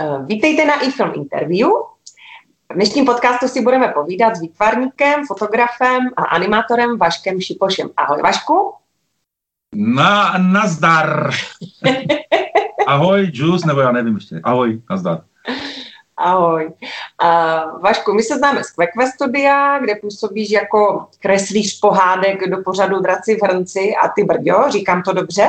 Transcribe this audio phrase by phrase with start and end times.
[0.00, 1.70] Eh, vítejte na iFilm Interview.
[2.72, 7.90] V dnešním podcastu si budeme povídat s výtvarníkem, fotografem a animátorem Vaškem Šipošem.
[7.96, 8.72] Ahoj Vašku.
[9.74, 11.30] Na, nazdar.
[12.86, 14.40] Ahoj, Jules, nebo já nevím ještě.
[14.44, 15.20] Ahoj, nazdar.
[16.16, 16.72] Ahoj.
[17.22, 23.00] Uh, Vašku, my se známe z Kvekve studia, kde působíš jako kreslíř pohádek do pořadu
[23.00, 25.48] Draci v hrnci a ty brďo, říkám to dobře?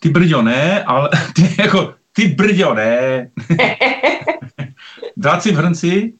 [0.00, 3.30] Ty brďo ne, ale ty, jako, ty brďo ne.
[5.16, 6.12] Draci v hrnci,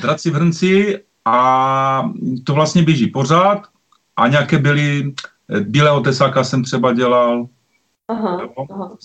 [0.00, 2.10] Draci v hrnci a
[2.46, 3.62] to vlastně běží pořád
[4.16, 5.14] a nějaké byly,
[5.60, 7.46] Bílého tesáka jsem třeba dělal.
[8.08, 8.40] Aha,
[8.70, 8.96] aha.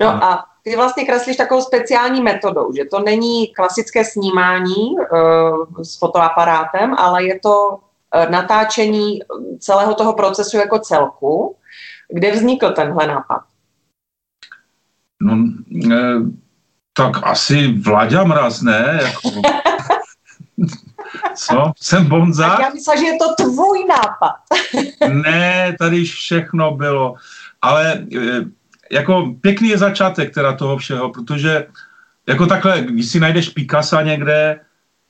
[0.00, 5.98] No a ty vlastně kreslíš takovou speciální metodou, že to není klasické snímání uh, s
[5.98, 9.18] fotoaparátem, ale je to uh, natáčení
[9.58, 11.56] celého toho procesu jako celku.
[12.08, 13.40] Kde vznikl tenhle nápad?
[15.22, 15.38] No,
[15.92, 16.14] e,
[16.92, 19.00] tak asi Vlaďa Mraz, ne?
[19.02, 19.30] Jako...
[21.34, 21.72] Co?
[21.76, 22.48] Jsem bonza?
[22.48, 24.36] Tak já myslím, že je to tvůj nápad.
[25.22, 27.14] ne, tady všechno bylo.
[27.62, 28.44] Ale e,
[28.90, 31.66] jako pěkný je začátek teda toho všeho, protože
[32.28, 34.60] jako takhle, když si najdeš Picasso někde,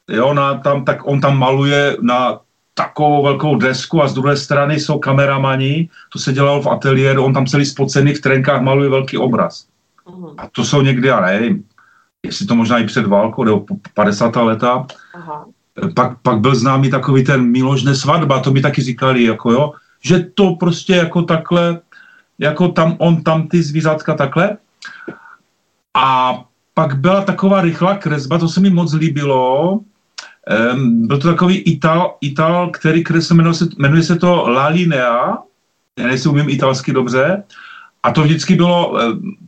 [0.09, 2.41] jo, na, tam, tak on tam maluje na
[2.75, 7.35] takovou velkou desku a z druhé strany jsou kameramani, to se dělalo v ateliéru, on
[7.35, 9.67] tam celý spocený v trenkách maluje velký obraz.
[10.07, 10.35] Uh-huh.
[10.39, 11.65] A to jsou někdy, já nevím,
[12.23, 14.37] jestli to možná i před válkou, nebo 50.
[14.37, 14.87] leta.
[15.19, 15.45] Uh-huh.
[15.95, 20.19] Pak, pak byl známý takový ten Miložné svatba, to mi taky říkali, jako jo, že
[20.35, 21.81] to prostě jako takhle
[22.39, 24.57] jako tam on, tam ty zvířátka takhle.
[25.95, 26.35] A
[26.75, 29.81] pak byla taková rychlá kresba, to se mi moc líbilo.
[30.73, 35.39] Um, byl to takový Ital, Ital který kresl, jmenuje se, jmenuje se to La Linea,
[35.98, 37.43] já nejsem umím italsky dobře,
[38.07, 38.99] a to vždycky bylo,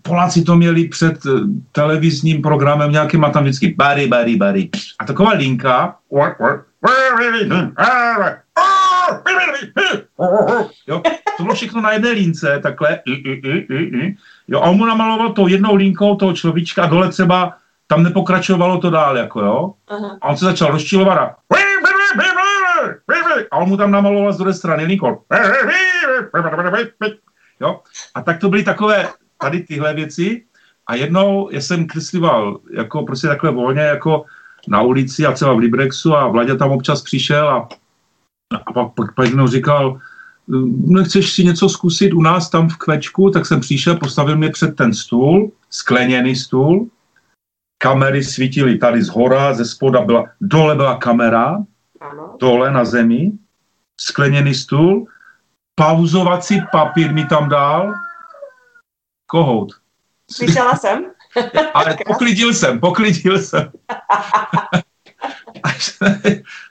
[0.03, 1.31] Poláci to měli před eh,
[1.73, 4.69] televizním programem nějakým a tam vždycky bary, bary, bary.
[4.99, 5.97] A taková linka,
[10.87, 11.03] Jo,
[11.37, 12.99] to bylo všechno na jedné lince, takhle.
[14.49, 17.55] Jo, a on mu namaloval tou jednou linkou toho človíčka a dole třeba
[17.87, 19.73] tam nepokračovalo to dál, jako jo.
[20.21, 21.35] A on se začal rozčilovat a
[23.51, 25.23] a on mu tam namaloval z druhé strany linkou.
[27.61, 27.81] Jo?
[28.15, 29.09] A tak to byly takové
[29.41, 30.45] tady tyhle věci.
[30.87, 34.25] A jednou já jsem kreslival jako prostě takhle volně, jako
[34.69, 37.69] na ulici a třeba v Librexu a Vladě tam občas přišel a
[38.67, 40.01] a pak, pak, pak jednou říkal,
[40.87, 44.77] nechceš si něco zkusit u nás tam v kvečku, tak jsem přišel, postavil mě před
[44.77, 46.89] ten stůl, skleněný stůl,
[47.79, 51.59] kamery svítily tady z hora, ze spoda byla, dole byla kamera,
[52.01, 52.37] ano.
[52.41, 53.33] dole na zemi,
[54.01, 55.07] skleněný stůl,
[55.79, 57.95] pauzovací papír mi tam dal,
[59.27, 59.73] kohout.
[60.31, 61.05] Slyšela jsem.
[61.75, 63.71] Ale poklidil jsem, poklidil jsem.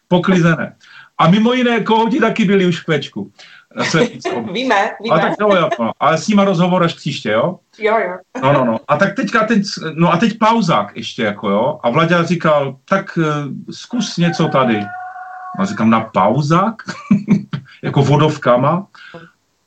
[0.07, 0.75] Poklizené.
[1.17, 3.31] A mimo jiné, kohouti taky byli už v kvečku.
[4.51, 5.15] víme, víme.
[5.15, 5.91] A tak jo, jo, no.
[5.99, 7.59] Ale s nima rozhovor až příště, jo?
[7.77, 8.17] Jo, jo.
[8.41, 8.79] No, no, no.
[8.87, 9.63] A tak teďka, teď,
[9.93, 11.79] no a teď pauzák ještě, jako jo.
[11.83, 13.23] A Vlaďa říkal, tak uh,
[13.71, 14.85] zkus něco tady.
[15.59, 16.75] A říkám, na pauzák?
[17.81, 18.87] Jako vodovkama?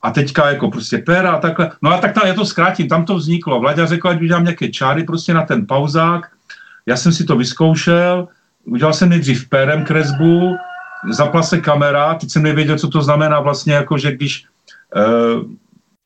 [0.01, 1.71] A teďka jako prostě pera a takhle.
[1.81, 3.59] No a tak tam, já to zkrátím, tam to vzniklo.
[3.59, 6.31] Vlaďa řekl, ať udělám nějaké čáry prostě na ten pauzák.
[6.85, 8.27] Já jsem si to vyzkoušel,
[8.65, 10.55] udělal jsem nejdřív pérem kresbu,
[11.11, 14.45] zapla se kamera, teď jsem nevěděl, co to znamená vlastně, jako že když
[14.95, 15.43] uh,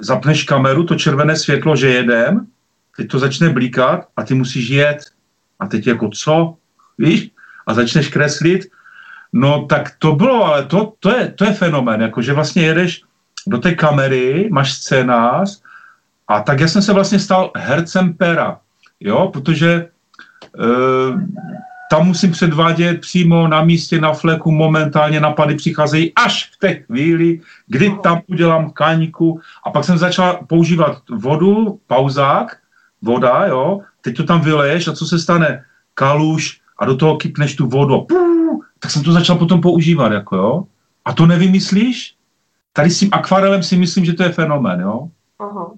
[0.02, 2.48] zapneš kameru, to červené světlo, že jedem,
[2.98, 5.00] teď to začne blíkat a ty musíš jet.
[5.60, 6.56] A teď jako co?
[6.98, 7.32] Víš?
[7.68, 8.68] A začneš kreslit.
[9.36, 13.02] No tak to bylo, ale to, to, je, to je fenomén, jako že vlastně jedeš
[13.48, 15.62] do té kamery, máš scénář
[16.28, 18.60] a tak já jsem se vlastně stal hercem pera,
[19.00, 19.90] jo, protože
[20.58, 21.22] uh,
[21.92, 27.40] tam musím předvádět přímo na místě, na fleku, momentálně napady přicházejí až v té chvíli,
[27.68, 32.58] kdy tam udělám kaňku a pak jsem začal používat vodu, pauzák,
[33.02, 35.64] voda, jo, teď to tam vyleješ a co se stane?
[35.94, 38.02] Kaluš a do toho kypneš tu vodu.
[38.02, 40.64] Pů, tak jsem to začal potom používat, jako jo.
[41.06, 42.16] A to nevymyslíš?
[42.74, 45.10] Tady s tím akvarelem si myslím, že to je fenomén, jo.
[45.40, 45.72] Aha.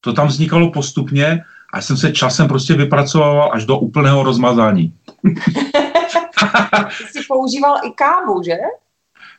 [0.00, 4.94] To tam vznikalo postupně a jsem se časem prostě vypracoval až do úplného rozmazání.
[7.10, 8.56] jsi používal i kávu, že?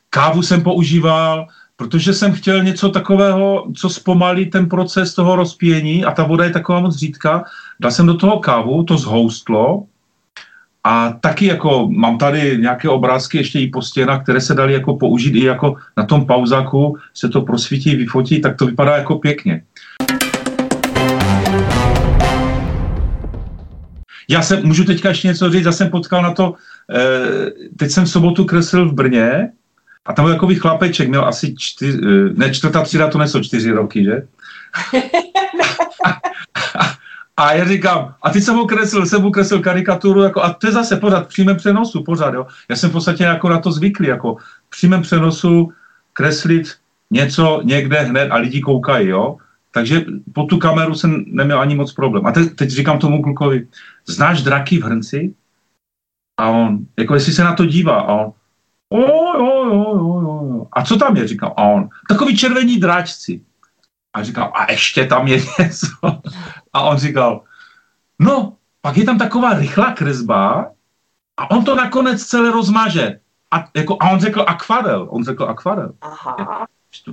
[0.09, 6.11] Kávu jsem používal, protože jsem chtěl něco takového, co zpomalí ten proces toho rozpíjení a
[6.11, 7.43] ta voda je taková moc řídka.
[7.79, 9.83] Dal jsem do toho kávu, to zhoustlo
[10.83, 14.95] a taky jako mám tady nějaké obrázky ještě i po stěnách, které se daly jako
[14.95, 19.63] použít i jako na tom pauzáku se to prosvítí, vyfotí, tak to vypadá jako pěkně.
[24.29, 26.53] Já jsem, můžu teďka ještě něco říct, já jsem potkal na to,
[26.95, 29.49] eh, teď jsem v sobotu kreslil v Brně
[30.05, 33.71] a tam byl takový chlapeček, měl asi čtyři, eh, ne, čtvrtá třída, to nejsou čtyři
[33.71, 34.21] roky, že?
[36.05, 36.48] A
[37.53, 40.73] já říkám, a ty jsem mu kreslil, jsem mu kreslil karikaturu, jako, a to je
[40.73, 42.47] zase pořád přímém přenosu, pořád, jo.
[42.69, 44.37] Já jsem v podstatě jako na to zvyklý, jako
[44.69, 45.71] přímém přenosu
[46.13, 46.75] kreslit
[47.11, 49.37] něco někde hned a lidi koukají, jo.
[49.71, 52.25] Takže po tu kameru jsem neměl ani moc problém.
[52.25, 53.67] A te, teď říkám tomu klukovi,
[54.07, 55.33] znáš draky v hrnci?
[56.39, 58.31] A on, jako jestli se na to dívá, a on,
[58.89, 58.99] o,
[59.37, 60.67] jo, jo, jo, jo.
[60.71, 63.41] A co tam je, říkám, a on, takový červení dráčci.
[64.13, 65.87] A říkal, a ještě tam je něco.
[66.73, 67.43] A on říkal,
[68.19, 70.71] no, pak je tam taková rychlá kresba
[71.37, 73.19] a on to nakonec celé rozmaže.
[73.51, 75.07] A, jako, a on řekl akvarel.
[75.11, 75.93] On řekl akvarel.
[76.01, 76.67] Aha.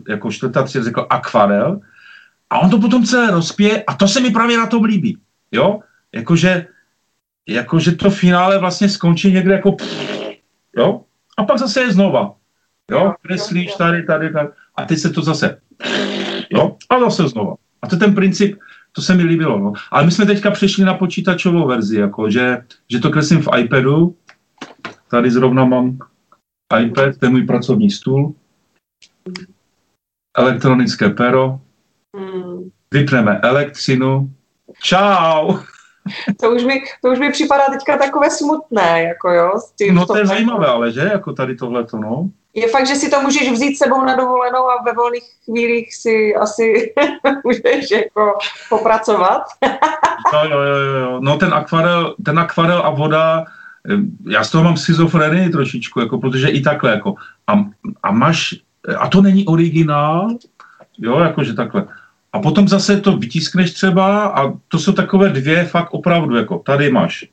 [0.08, 1.80] Jako čtvrtá tři řekl akvarel.
[2.50, 5.18] A on to potom celé rozpije a to se mi právě na tom líbí.
[5.52, 5.80] Jo?
[6.12, 6.66] Jakože,
[7.46, 9.76] jakože to finále vlastně skončí někde jako
[10.76, 11.04] jo?
[11.36, 12.34] A pak zase je znova.
[12.90, 13.14] Jo?
[13.22, 14.48] Kreslíš tady, tady, tady.
[14.76, 15.60] A teď se to zase
[16.50, 16.76] jo?
[16.90, 17.54] A zase znova.
[17.82, 18.58] A to je ten princip,
[18.92, 19.58] to se mi líbilo.
[19.58, 19.72] No.
[19.90, 24.16] Ale my jsme teďka přešli na počítačovou verzi, jako, že, že to kreslím v iPadu.
[25.10, 25.98] Tady zrovna mám
[26.80, 28.34] iPad, to je můj pracovní stůl.
[30.38, 31.60] Elektronické pero.
[32.90, 34.30] Vypneme elektřinu.
[34.82, 35.58] Čau!
[36.40, 39.52] To už, mi, to už mi připadá teďka takové smutné, jako jo.
[39.58, 42.94] S tím, no to je zajímavé, ale že, jako tady tohleto, no je fakt, že
[42.94, 46.94] si to můžeš vzít sebou na dovolenou a ve volných chvílích si asi
[47.44, 48.38] můžeš jako
[48.68, 49.42] popracovat.
[50.32, 51.20] no, jo, jo, jo.
[51.20, 53.44] No ten akvarel, ten akvarel a voda,
[53.90, 53.96] eh,
[54.30, 57.14] já z toho mám schizofrenii trošičku, jako, protože i takhle, jako,
[57.46, 57.64] a,
[58.02, 58.54] a máš,
[58.98, 60.28] a to není originál,
[60.98, 61.86] jo, jakože takhle.
[62.32, 66.90] A potom zase to vytiskneš třeba a to jsou takové dvě fakt opravdu, jako tady
[66.90, 67.24] máš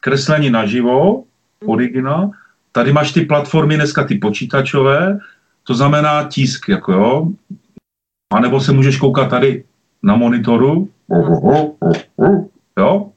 [0.00, 1.24] kreslení naživo,
[1.66, 2.30] originál,
[2.72, 5.18] tady máš ty platformy dneska, ty počítačové,
[5.64, 7.28] to znamená tisk, jako jo.
[8.32, 9.64] A nebo se můžeš koukat tady
[10.02, 10.88] na monitoru,
[12.78, 13.12] jo,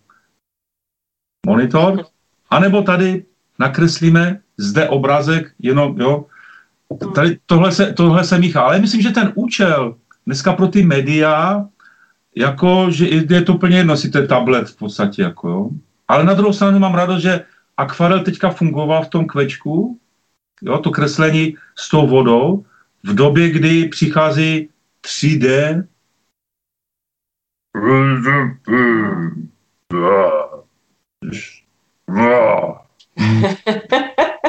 [1.45, 2.05] monitor,
[2.50, 3.25] a nebo tady
[3.59, 6.25] nakreslíme zde obrázek, jenom, jo,
[7.15, 8.61] tady tohle se, tohle se míchá.
[8.61, 9.95] Ale myslím, že ten účel
[10.25, 11.65] dneska pro ty média,
[12.35, 15.69] jako, že je to úplně jedno, si to je tablet v podstatě, jako jo.
[16.07, 17.45] Ale na druhou stranu mám radost, že
[17.77, 19.99] akvarel teďka fungoval v tom kvečku,
[20.61, 22.65] jo, to kreslení s tou vodou,
[23.03, 24.69] v době, kdy přichází
[25.01, 25.83] 3D,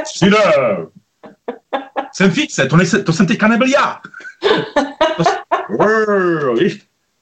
[0.03, 0.91] 3D.
[2.13, 4.01] Jsem fixe, to, nejse, to jsem teďka nebyl já.
[5.17, 5.25] To,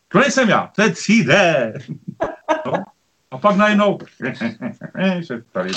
[0.08, 1.72] to nejsem já, to je 3D.
[2.66, 2.72] No?
[3.32, 3.98] A pak najednou
[5.26, 5.70] se tady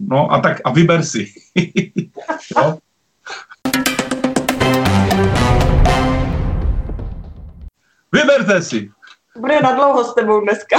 [0.00, 1.32] No a tak a vyber si.
[2.56, 2.78] no.
[8.12, 8.90] Vyberte si.
[9.36, 10.76] Bude na dlouho s tebou dneska.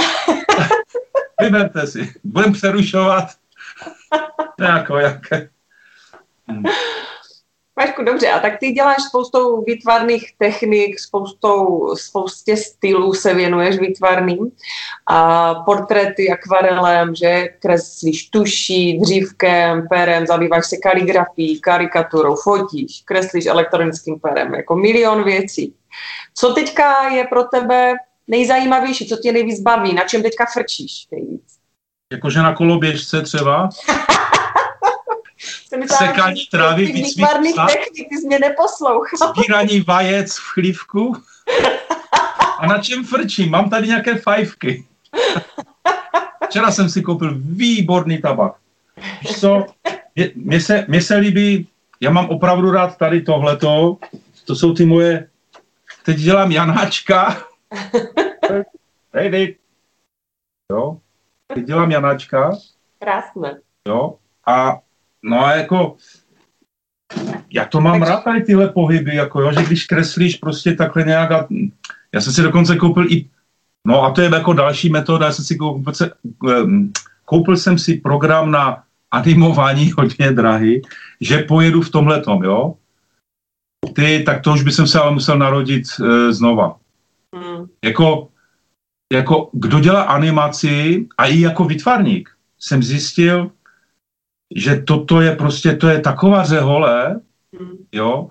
[1.40, 2.14] Vyberte si.
[2.24, 3.28] Budem přerušovat.
[4.60, 5.48] Jako, jaké.
[6.48, 6.64] Hmm.
[7.80, 14.50] Vašku, dobře, a tak ty děláš spoustou výtvarných technik, spoustou, spoustě stylů se věnuješ výtvarným.
[15.06, 24.20] A portréty akvarelem, že kreslíš tuší, dřívkem, perem, zabýváš se kaligrafií, karikaturou, fotíš, kreslíš elektronickým
[24.20, 25.74] perem, jako milion věcí.
[26.34, 27.94] Co teďka je pro tebe
[28.28, 31.42] nejzajímavější, co tě nejvíc baví, na čem teďka frčíš nejvíc?
[32.12, 33.68] Jakože na koloběžce třeba?
[35.86, 37.26] sekání trávy, výcvik
[37.66, 39.34] technik, ty jsi mě neposlouchal.
[39.34, 41.16] Sbírání vajec v chlívku.
[42.58, 43.50] A na čem frčím?
[43.50, 44.86] Mám tady nějaké fajfky.
[46.48, 48.54] Včera jsem si koupil výborný tabak.
[49.22, 49.66] Víš co,
[50.34, 51.68] mně se, mě se líbí,
[52.00, 53.96] já mám opravdu rád tady tohleto,
[54.44, 55.28] to jsou ty moje,
[56.04, 57.44] teď dělám Janáčka.
[59.14, 59.56] Hej,
[60.72, 60.98] Jo,
[61.54, 62.52] teď dělám Janáčka.
[62.98, 63.60] Krásné.
[63.88, 64.14] Jo,
[64.46, 64.78] a
[65.24, 65.96] No a jako,
[67.50, 71.32] já to mám rád tady tyhle pohyby, jako jo, že když kreslíš prostě takhle nějak
[71.32, 71.48] a,
[72.14, 73.28] já jsem si dokonce koupil i,
[73.86, 75.92] no a to je jako další metoda, já jsem si koupil,
[77.24, 80.82] koupil jsem si program na animování hodně drahý,
[81.20, 82.74] že pojedu v tomhle tom, jo.
[83.94, 86.76] Ty, tak to už bych se ale musel narodit e, znova.
[87.36, 87.66] Hmm.
[87.84, 88.28] Jako,
[89.12, 93.50] jako, kdo dělá animaci a i jako vytvarník, jsem zjistil,
[94.56, 97.20] že toto je prostě, to je taková řehole,
[97.58, 97.76] hmm.
[97.92, 98.28] jo,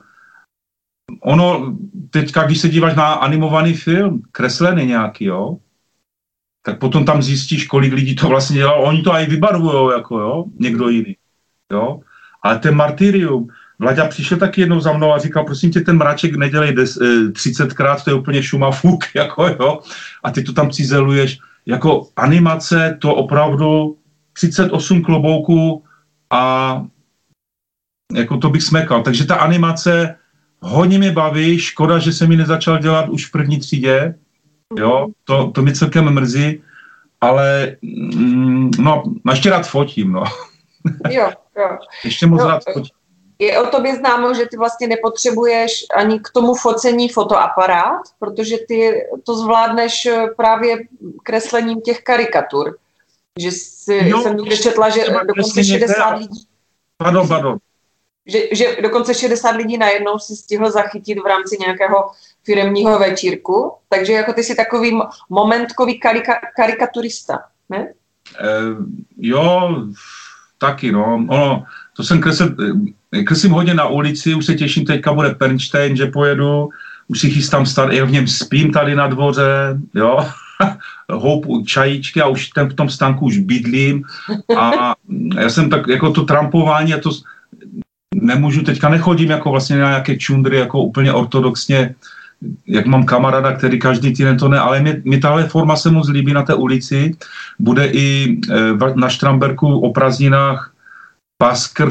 [1.22, 1.76] ono,
[2.10, 5.58] teďka, když se díváš na animovaný film, kreslený nějaký, jo,
[6.66, 8.84] tak potom tam zjistíš, kolik lidí to vlastně dělalo.
[8.84, 11.16] Oni to i vybarvují, jako jo, někdo jiný.
[11.72, 12.00] Jo?
[12.44, 13.48] Ale ten martyrium,
[13.80, 16.98] Vlaďa přišel taky jednou za mnou a říkal, prosím tě, ten mraček nedělej des,
[17.32, 19.80] 30krát, eh, to je úplně šuma fuk, jako jo.
[20.24, 21.40] A ty to tam cizeluješ.
[21.66, 23.98] Jako animace, to opravdu
[24.34, 25.84] 38 klobouků
[26.30, 26.86] a
[28.14, 29.04] jako to bych smekal.
[29.04, 30.16] Takže ta animace
[30.60, 34.16] hodně mě baví, škoda, že se mi nezačal dělat už v první třídě,
[34.78, 36.64] jo, to, to mi celkem mrzí,
[37.22, 40.24] ale mm, no, ještě rád fotím, no.
[41.10, 41.78] Jo, jo.
[42.06, 42.96] Ještě moc jo, rád fotím.
[43.40, 48.92] Je o tobě známo, že ty vlastně nepotřebuješ ani k tomu focení fotoaparát, protože ty
[49.26, 50.08] to zvládneš
[50.38, 50.78] právě
[51.24, 52.78] kreslením těch karikatur.
[53.40, 56.46] Že si, jo, jsem někde četla, že dokonce 60 lidí...
[56.98, 57.58] Pardon, pardon.
[58.26, 62.12] Že, že dokonce 60 lidí najednou si stihl zachytit v rámci nějakého
[62.44, 67.80] firemního večírku, takže jako ty jsi takový momentkový karika, karikaturista, ne?
[67.80, 67.94] E,
[69.18, 69.76] jo,
[70.58, 71.26] taky, no.
[71.30, 71.64] Ono,
[71.96, 72.56] to jsem kresl,
[73.14, 76.70] eh, kreslím hodně na ulici, už se těším, teďka bude Pernstein, že pojedu,
[77.08, 80.30] už si chystám start, já v něm spím tady na dvoře, jo,
[81.12, 84.04] houpu čajíčky a už ten, v tom stanku už bydlím
[84.58, 84.96] a
[85.40, 87.10] já jsem tak, jako to trampování a to
[88.16, 91.96] nemůžu, teďka nechodím jako vlastně na nějaké čundry, jako úplně ortodoxně,
[92.68, 96.10] jak mám kamaráda, který každý týden to ne, ale mě, mě tahle forma se moc
[96.10, 97.16] líbí na té ulici.
[97.60, 100.74] Bude i e, na Štramberku o prázdninách
[101.44, 101.90] Basker,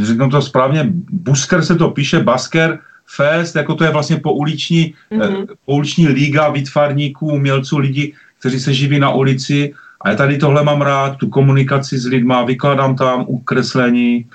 [0.00, 5.46] řeknu to správně, Busker se to píše, Basker Fest, jako to je vlastně pouliční, mm-hmm.
[5.66, 9.74] pouliční liga výtvarníků, umělců, lidí, kteří se živí na ulici.
[10.00, 14.26] A já tady tohle mám rád, tu komunikaci s lidma, vykladám tam ukreslení.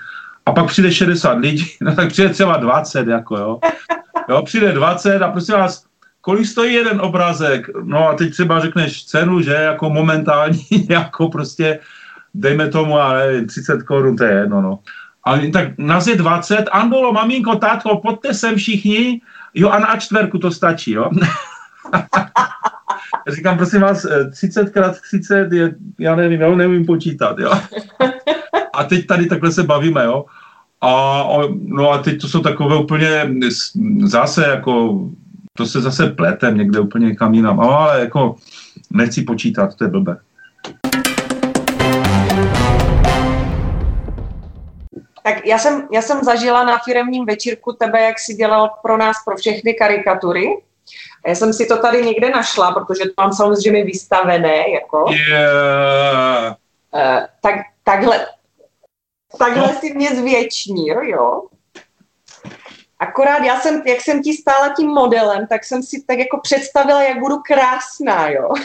[0.46, 3.60] A pak přijde 60 lidí, no tak přijde třeba 20, jako jo.
[4.30, 5.86] Jo, přijde 20 a prosím vás,
[6.22, 7.70] kolik stojí jeden obrázek?
[7.84, 11.80] No a teď třeba řekneš cenu, že jako momentální, jako prostě
[12.34, 14.80] dejme tomu, a nevím, 30 korun, to je jedno, no.
[15.28, 19.22] A tak nás je 20, Andolo, maminko, tátko, pojďte sem všichni,
[19.54, 21.10] jo, a na čtverku to stačí, jo.
[23.28, 27.52] Říkám, prosím vás, 30 krát 30 je, já nevím, já nevím počítat, jo.
[28.74, 30.26] A teď tady takhle se bavíme, jo.
[30.82, 31.24] A,
[31.56, 33.30] no a teď to jsou takové úplně
[34.04, 35.00] zase jako,
[35.54, 38.36] to se zase pletem někde úplně kam jinam, no, ale jako
[38.92, 40.18] nechci počítat, to je blbé.
[45.28, 49.18] Tak já jsem, já jsem zažila na firemním večírku tebe, jak si dělal pro nás,
[49.26, 50.64] pro všechny karikatury.
[51.26, 55.06] A já jsem si to tady někde našla, protože to mám samozřejmě vystavené, jako.
[55.30, 56.56] Yeah.
[56.94, 58.28] Uh, tak, takhle,
[59.38, 59.80] takhle no.
[59.80, 61.42] si mě zvětšnil, jo.
[63.00, 67.04] Akorát já jsem, jak jsem ti stála tím modelem, tak jsem si tak jako představila,
[67.04, 68.50] jak budu krásná, jo.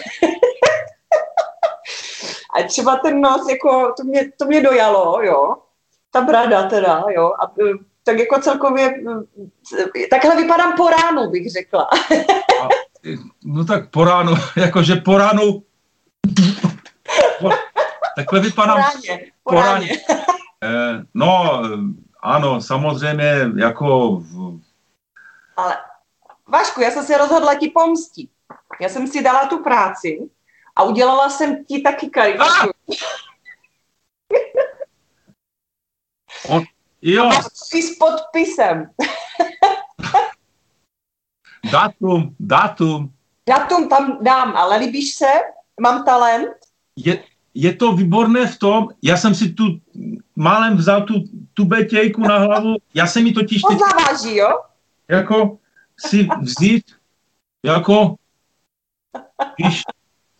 [2.59, 5.55] A třeba ten nos, jako, to mě, to mě dojalo, jo
[6.13, 7.73] ta brada teda, jo, a e,
[8.05, 8.95] tak jako celkově,
[10.05, 11.89] e, takhle vypadám po ránu, bych řekla.
[12.63, 12.69] A,
[13.45, 15.63] no tak po ránu, jakože po ránu,
[17.41, 17.51] po,
[18.17, 18.83] takhle vypadám
[19.45, 19.63] po.
[20.65, 21.63] Eh, no,
[22.23, 24.23] ano, samozřejmě, jako...
[25.57, 25.77] Ale
[26.53, 28.31] Vašku, já jsem se rozhodla ti pomstit.
[28.81, 30.31] Já jsem si dala tu práci
[30.77, 32.73] a udělala jsem ti taky karikaturu.
[32.91, 33.22] Ah!
[36.49, 36.63] On,
[37.03, 37.31] jo.
[37.55, 38.91] S podpisem.
[41.73, 43.13] datum, datum.
[43.47, 45.33] Datum tam dám, ale líbíš se?
[45.81, 46.49] Mám talent?
[46.97, 49.65] Je, je to výborné v tom, já jsem si tu
[50.37, 51.15] málem vzal tu,
[51.55, 53.63] tu betějku na hlavu, já jsem mi totiž...
[53.63, 54.51] To zaváží, jo?
[55.09, 55.59] Jako
[55.99, 56.85] si vzít,
[57.63, 58.15] jako,
[59.57, 59.83] když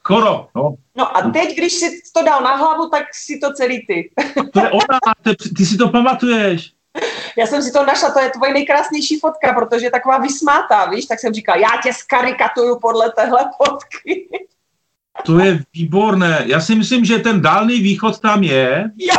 [0.07, 0.75] Skoro, no.
[0.97, 4.11] No a teď, když si to dal na hlavu, tak si to celý ty.
[4.53, 6.73] To je ona, ty, ty si to pamatuješ.
[7.39, 11.07] Já jsem si to našla, to je tvoje nejkrásnější fotka, protože je taková vysmátá, víš,
[11.07, 14.29] tak jsem říkala, já tě skarikatuju podle téhle fotky.
[15.25, 16.43] To je výborné.
[16.47, 18.91] Já si myslím, že ten dálný východ tam je.
[18.97, 19.15] Jo.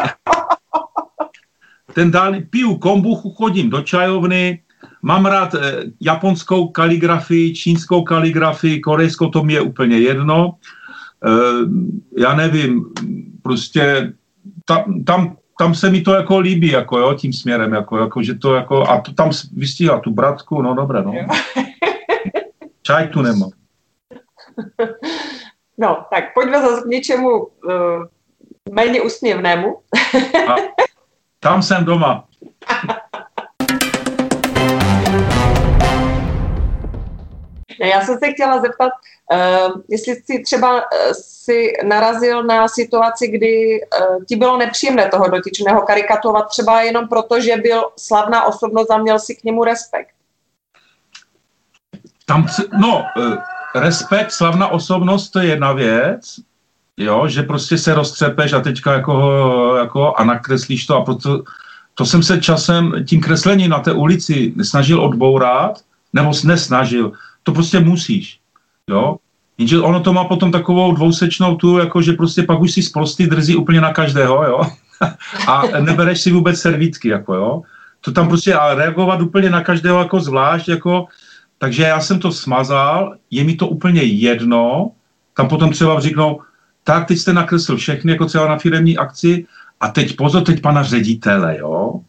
[1.93, 4.62] Ten dálný, piju kombuchu, chodím do čajovny,
[5.01, 10.55] mám rád eh, japonskou kaligrafii, čínskou kaligrafii, korejskou, to mi je úplně jedno.
[11.25, 11.65] Eh,
[12.17, 12.85] já nevím,
[13.43, 14.13] prostě
[14.65, 18.35] tam, tam, tam se mi to jako líbí, jako jo, tím směrem, jako, jako že
[18.35, 21.13] to jako, a to tam vystihla tu bratku, no dobré, no.
[22.81, 23.49] Čaj tu nemám.
[25.77, 27.45] No, tak pojďme zase k něčemu uh,
[28.71, 29.77] méně úsměvnému.
[30.47, 30.55] a
[31.39, 32.27] tam jsem doma.
[37.79, 38.91] Já jsem se chtěla zeptat,
[39.31, 40.81] uh, jestli jsi třeba uh,
[41.13, 47.41] si narazil na situaci, kdy uh, ti bylo nepříjemné toho dotyčného karikatovat třeba jenom proto,
[47.41, 50.09] že byl slavná osobnost a měl si k němu respekt.
[52.25, 52.47] Tam,
[52.79, 53.35] no, uh,
[53.75, 56.39] respekt, slavná osobnost, to je jedna věc,
[56.97, 61.43] jo, že prostě se roztřepeš a teďka jako, jako a nakreslíš to a proto,
[61.93, 65.81] to jsem se časem tím kreslením na té ulici snažil odbourat,
[66.13, 67.11] nebo nesnažil,
[67.43, 68.39] to prostě musíš,
[68.89, 69.17] jo.
[69.57, 73.27] Jenže ono to má potom takovou dvousečnou tu, jako že prostě pak už si sprostý
[73.27, 74.61] drzí úplně na každého, jo.
[75.47, 77.61] a nebereš si vůbec servítky, jako jo.
[78.01, 81.05] To tam prostě a reagovat úplně na každého jako zvlášť, jako,
[81.57, 84.91] takže já jsem to smazal, je mi to úplně jedno,
[85.35, 86.41] tam potom třeba říknou,
[86.83, 89.45] tak teď jste nakreslil všechny, jako třeba na firemní akci,
[89.79, 91.99] a teď pozor, teď pana ředitele, jo,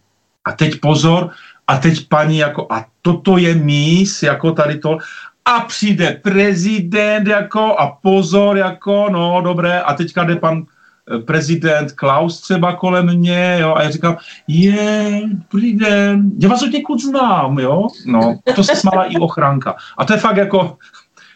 [0.45, 1.31] a teď pozor,
[1.67, 4.99] a teď paní jako, a toto je mís, jako tady to,
[5.45, 11.93] a přijde prezident, jako, a pozor, jako, no, dobré, a teďka jde pan eh, prezident
[11.93, 14.17] Klaus třeba kolem mě, jo, a já říkám,
[14.49, 19.77] je, dobrý den, já vás od někud znám, jo, no, to se smála i ochranka.
[19.99, 20.77] A to je fakt jako,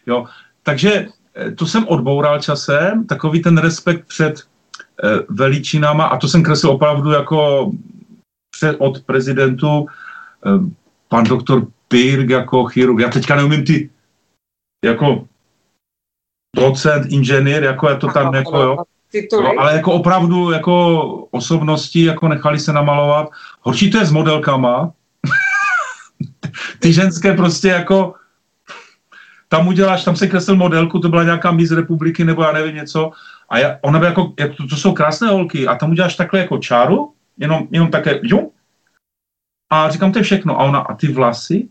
[0.06, 0.24] jo,
[0.62, 4.40] takže eh, to jsem odboural časem, takový ten respekt před
[5.04, 7.70] eh, veličinama a to jsem kreslil opravdu jako
[8.50, 9.86] před, od prezidentu
[11.08, 13.00] pan doktor Pirk jako chirurg.
[13.00, 13.90] Já teďka neumím ty
[14.84, 15.24] jako
[16.56, 18.76] docent, inženýr, jako je to tam jako, jo.
[19.32, 23.28] No, ale jako opravdu jako osobnosti jako nechali se namalovat.
[23.60, 24.92] Horší to je s modelkama.
[26.78, 28.14] Ty ženské prostě jako
[29.48, 33.10] tam uděláš, tam se kreslil modelku, to byla nějaká Miss republiky nebo já nevím něco.
[33.48, 36.40] A já, ona by jako, jak to, to, jsou krásné holky a tam uděláš takhle
[36.40, 38.50] jako čáru, jenom, jenom také, jo,
[39.70, 40.60] a říkám, to je všechno.
[40.60, 41.68] A ona, a ty vlasy?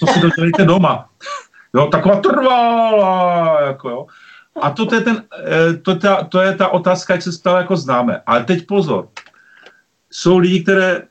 [0.00, 1.08] To si dodělejte doma.
[1.74, 4.06] Jo, taková trvalá, jako jo.
[4.62, 7.60] A to, to, je, ten, eh, to, ta, to je ta otázka, jak se stále
[7.60, 8.20] jako známe.
[8.26, 9.08] Ale teď pozor.
[10.10, 11.02] Jsou lidi, které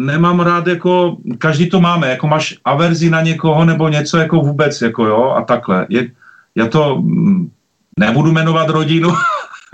[0.00, 4.80] nemám rád, jako každý to máme, jako máš averzi na někoho nebo něco jako vůbec,
[4.80, 5.86] jako jo, a takhle.
[5.88, 6.10] Je,
[6.54, 7.50] já to mm,
[7.98, 9.14] nebudu jmenovat rodinu,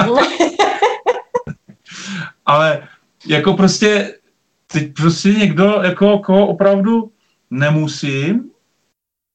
[2.47, 2.83] ale
[3.27, 4.15] jako prostě
[4.73, 7.13] teď prostě někdo, jako koho opravdu
[7.51, 8.51] nemusím,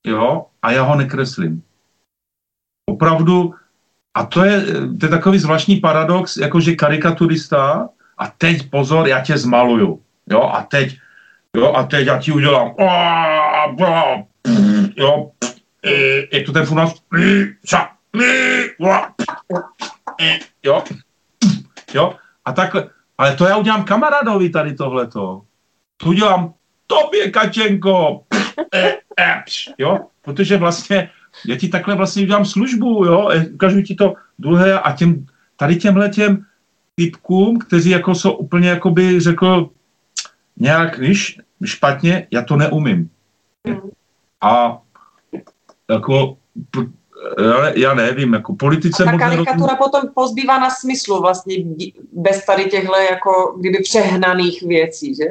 [0.05, 1.63] jo, a já ho nekreslím.
[2.89, 3.53] Opravdu,
[4.13, 4.61] a to je,
[4.99, 10.63] to je takový zvláštní paradox, jakože karikaturista, a teď pozor, já tě zmaluju, jo, a
[10.63, 10.97] teď,
[11.57, 12.75] jo, a teď já ti udělám,
[14.95, 15.31] jo,
[16.31, 16.93] jak to ten funás,
[20.63, 20.83] jo,
[21.93, 25.41] jo, a takhle, ale to já udělám kamarádovi tady tohleto.
[25.97, 26.53] To udělám
[26.87, 28.23] tobě, Kačenko.
[28.73, 29.43] E, e,
[29.77, 29.99] jo?
[30.21, 31.09] Protože vlastně
[31.47, 33.29] já ti takhle vlastně udělám službu, jo?
[33.29, 35.25] E, ukážu ti to druhé a těm,
[35.55, 36.45] tady těmhle těm
[36.95, 39.69] typkům, kteří jako jsou úplně, jako by řekl,
[40.57, 43.09] nějak, víš, špatně, já to neumím.
[43.67, 43.79] Hmm.
[44.41, 44.81] A
[45.89, 46.37] jako
[47.75, 49.03] já nevím, jako politice...
[49.03, 49.77] A ta karikatura rozum...
[49.77, 51.55] potom pozbývá na smyslu vlastně
[52.13, 55.25] bez tady těchto jako kdyby přehnaných věcí, že?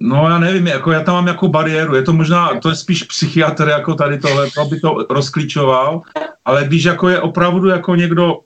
[0.00, 3.02] No já nevím, jako já tam mám jako bariéru, je to možná, to je spíš
[3.02, 6.02] psychiatr jako tady tohle, to by to rozklíčoval,
[6.44, 8.40] ale když jako je opravdu jako někdo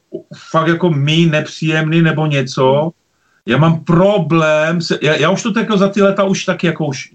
[0.50, 2.90] fakt jako mý nepříjemný nebo něco,
[3.46, 6.86] já mám problém, se, já, já už to jako za ty leta už taky jako
[6.86, 7.08] už,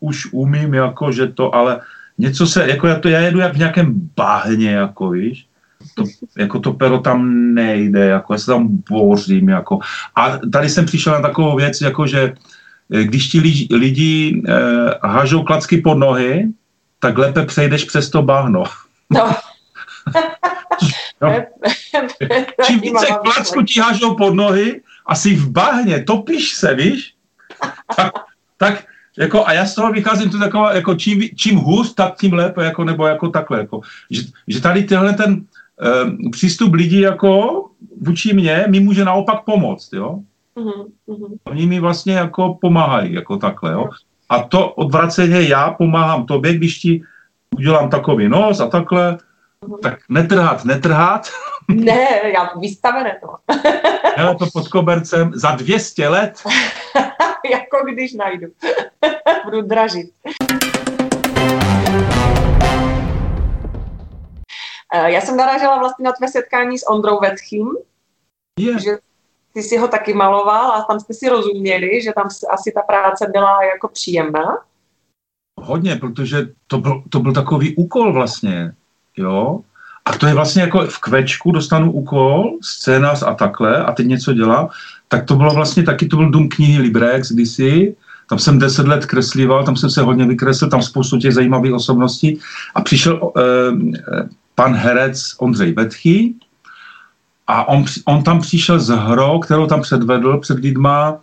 [0.00, 1.80] už umím, jako že to, ale
[2.20, 5.46] něco se, jako já, to, já jedu jak v nějakém bahně, jako víš,
[5.94, 6.04] to,
[6.38, 9.78] jako to pero tam nejde, jako já se tam bořím, jako.
[10.16, 12.32] A tady jsem přišel na takovou věc, jako že
[12.94, 16.48] eh, když ti lidi, lidi eh, hážou klacky pod nohy,
[16.98, 18.64] tak lépe přejdeš přes to bahno.
[19.10, 19.34] No.
[21.20, 21.34] no.
[22.66, 27.14] Čím více klacku ti hážou pod nohy, asi v bahně, topíš se, víš?
[27.96, 28.12] Tak,
[28.56, 28.84] tak
[29.18, 32.64] jako, a já z toho vycházím, to taková, jako čím, čím hůř, tak tím lépe,
[32.64, 33.58] jako, nebo jako takhle.
[33.58, 37.64] Jako, že, že tady tenhle ten um, přístup lidí jako
[38.00, 40.18] vůči mně mi může naopak pomoct, jo.
[40.56, 41.38] Mm-hmm.
[41.44, 43.88] Oni mi vlastně jako pomáhají, jako takhle, jo.
[44.28, 47.02] A to odvraceně já pomáhám tobě, když ti
[47.56, 49.18] udělám takový nos a takhle,
[49.82, 51.28] tak netrhat, netrhat.
[51.68, 53.54] Ne, já vystavené to.
[54.16, 56.42] Hele to pod kobercem za 200 let.
[57.56, 58.46] jako když najdu.
[59.44, 60.10] Budu dražit.
[64.94, 67.68] Eh, já jsem narážela vlastně na tvé setkání s Ondrou Vetchým,
[68.60, 68.82] yeah.
[68.82, 68.90] že
[69.54, 73.26] ty si ho taky maloval a tam jste si rozuměli, že tam asi ta práce
[73.32, 74.58] byla jako příjemná.
[75.60, 78.72] hodně, protože to byl, to byl takový úkol vlastně,
[79.16, 79.60] jo.
[80.04, 84.32] A to je vlastně jako v kvečku dostanu úkol, scénář a takhle, a teď něco
[84.32, 84.68] dělám,
[85.10, 87.96] tak to bylo vlastně taky, to byl dům knihy Librex kdysi,
[88.28, 92.38] tam jsem deset let kreslival, tam jsem se hodně vykreslil, tam spoustu těch zajímavých osobností
[92.74, 93.42] a přišel eh,
[94.54, 96.34] pan herec Ondřej Betchy
[97.46, 101.18] a on, on tam přišel z hrou, kterou tam předvedl před lidma,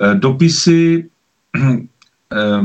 [0.00, 1.08] eh, dopisy
[2.32, 2.60] eh,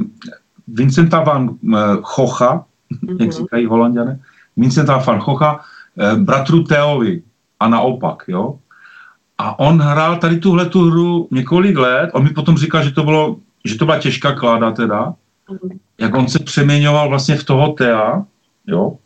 [0.68, 3.22] Vincenta van eh, Chocha, mm-hmm.
[3.22, 4.20] jak říkají holanděné,
[4.58, 5.60] Vincenta van Chocha,
[6.00, 7.24] eh, bratru Teovi
[7.60, 8.60] a naopak, jo.
[9.38, 13.04] A on hrál tady tuhle tu hru několik let, on mi potom říkal, že to
[13.04, 15.13] bylo, že to byla těžká kláda teda,
[15.50, 15.80] mm-hmm.
[16.00, 18.24] jak on se přeměňoval vlastně v toho Tea,
[18.67, 18.98] jo,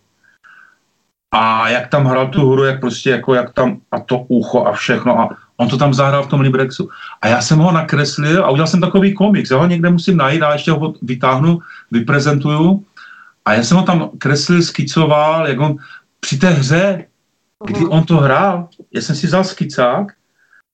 [1.32, 4.72] a jak tam hrál tu hru, jak prostě jako jak tam a to ucho a
[4.72, 6.90] všechno a on to tam zahrál v tom Librexu.
[7.22, 10.42] A já jsem ho nakreslil a udělal jsem takový komiks, já ho někde musím najít
[10.42, 11.60] a ještě ho vytáhnu,
[11.92, 12.86] vyprezentuju.
[13.46, 15.76] A já jsem ho tam kreslil, skicoval, jak on
[16.20, 17.06] při té hře,
[17.66, 20.14] kdy on to hrál, já jsem si vzal skicák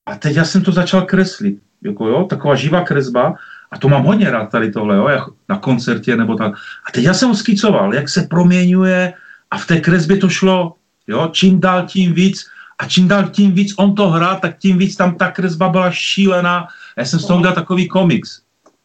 [0.06, 1.58] a teď já jsem to začal kreslit.
[1.82, 3.34] Jako jo, taková živá kresba
[3.72, 6.52] a to mám hodně rád tady tohle, jo, na koncertě nebo tak.
[6.88, 9.12] A teď já jsem skicoval, jak se proměňuje,
[9.50, 10.74] a v té kresbě to šlo,
[11.06, 12.46] jo, čím dál tím víc
[12.78, 15.90] a čím dál tím víc on to hrál, tak tím víc tam ta kresba byla
[15.90, 16.66] šílená.
[16.96, 18.40] Já jsem z toho udělal takový komiks.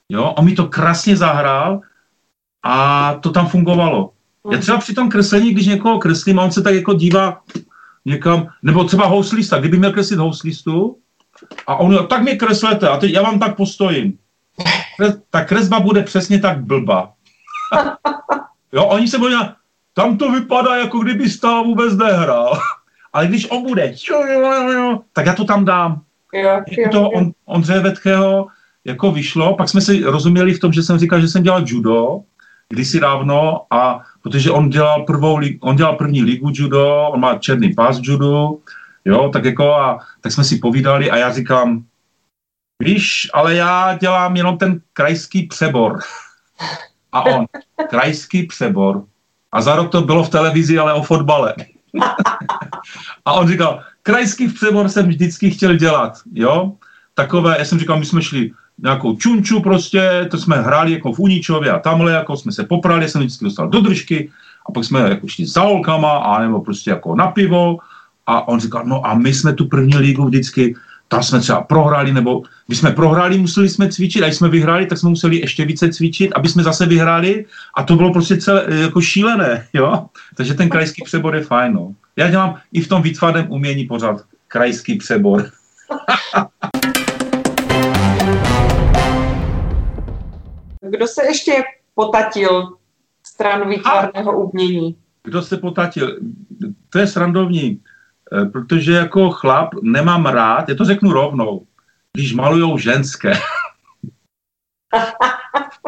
[0.09, 1.81] Jo, on mi to krásně zahrál
[2.63, 4.11] a to tam fungovalo.
[4.51, 7.41] Já třeba při tom kreslení, když někoho kreslím a on se tak jako dívá
[8.05, 10.97] někam, nebo třeba houslista, kdyby měl kreslit houslistu
[11.67, 14.17] a on, tak mě kreslete a teď já vám tak postojím.
[15.29, 17.11] Ta kresba bude přesně tak blba.
[18.73, 19.35] jo, oni se bojí,
[19.93, 22.59] tam to vypadá, jako kdyby stál vůbec nehrál.
[23.13, 23.93] Ale když on bude,
[25.13, 26.01] tak já to tam dám.
[26.33, 28.47] Jo, jo, to on, Ondřeje Vetkého
[28.85, 32.19] jako vyšlo, pak jsme si rozuměli v tom, že jsem říkal, že jsem dělal judo,
[32.69, 37.73] kdysi dávno, a protože on dělal, prvou, on dělal první ligu judo, on má černý
[37.73, 38.49] pás judo,
[39.05, 41.83] jo, tak jako a tak jsme si povídali a já říkám,
[42.79, 45.99] víš, ale já dělám jenom ten krajský přebor.
[47.11, 47.45] A on,
[47.89, 49.03] krajský přebor,
[49.51, 51.55] a za rok to bylo v televizi, ale o fotbale.
[53.25, 56.73] a on říkal, krajský přebor jsem vždycky chtěl dělat, jo.
[57.13, 61.19] Takové, já jsem říkal, my jsme šli nějakou čunču prostě, to jsme hráli jako v
[61.19, 64.31] Uničově a tamhle, jako jsme se poprali, jsem vždycky dostal do držky
[64.69, 67.77] a pak jsme jako šli za holkama a nebo prostě jako na pivo
[68.31, 70.75] a on říkal, no a my jsme tu první lígu vždycky
[71.07, 74.85] tam jsme třeba prohráli, nebo když jsme prohráli, museli jsme cvičit, a když jsme vyhráli,
[74.85, 78.65] tak jsme museli ještě více cvičit, aby jsme zase vyhráli a to bylo prostě celé
[78.69, 80.05] jako šílené, jo.
[80.35, 81.95] Takže ten krajský přebor je fajn, no.
[82.15, 85.49] Já dělám i v tom výtvarném umění pořád krajský přebor.
[90.89, 91.51] Kdo se ještě
[91.95, 92.69] potatil
[93.23, 94.95] stran výtvarného umění?
[95.23, 96.19] Kdo se potatil?
[96.89, 97.79] To je srandovní.
[98.33, 101.65] Eh, protože jako chlap nemám rád, já to řeknu rovnou,
[102.13, 103.33] když malujou ženské.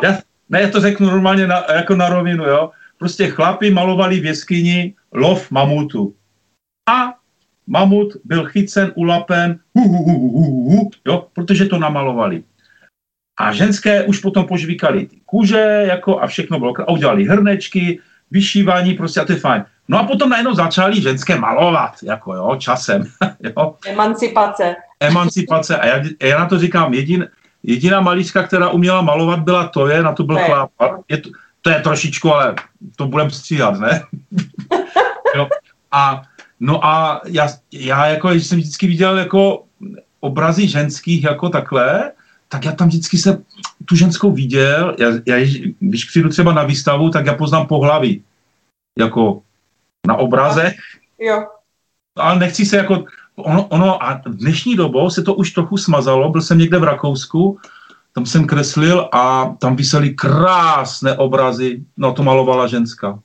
[0.03, 0.17] já,
[0.49, 2.71] ne, já to řeknu normálně na, jako na rovinu, jo.
[2.97, 6.15] Prostě chlapi malovali v jeskyni lov mamutu.
[6.89, 7.13] A
[7.67, 12.43] mamut byl chycen, ulapen, hu, hu, hu, hu, hu, jo, protože to namalovali.
[13.39, 17.99] A ženské už potom požvíkali ty kůže, jako a všechno bylo, a udělali hrnečky,
[18.31, 19.65] vyšívání, prostě a to je fajn.
[19.87, 23.03] No a potom najednou začali ženské malovat, jako jo, časem.
[23.39, 23.75] jo.
[23.85, 24.75] Emancipace.
[24.99, 25.77] Emancipace.
[25.77, 27.27] A já, já na to říkám, jedin,
[27.63, 30.71] jediná malířka, která uměla malovat, byla to je, na to byl chlap.
[31.09, 31.29] Je to,
[31.61, 32.55] to je trošičku, ale
[32.95, 34.03] to budem stříhat, ne?
[35.35, 35.47] jo.
[35.91, 36.21] A,
[36.59, 39.63] no a já, já jako, když jsem vždycky viděl jako
[40.19, 42.11] obrazy ženských jako takhle,
[42.49, 43.43] tak já tam vždycky se
[43.85, 45.47] tu ženskou viděl, já, já,
[45.79, 48.23] když přijdu třeba na výstavu, tak já poznám pohlaví.
[48.99, 49.41] Jako
[50.07, 50.75] na obrazech.
[51.19, 51.45] Jo.
[52.15, 56.41] Ale nechci se jako, ono, ono a dnešní dobou se to už trochu smazalo, byl
[56.41, 57.59] jsem někde v Rakousku,
[58.13, 63.19] tam jsem kreslil a tam vysely krásné obrazy, no to malovala ženská.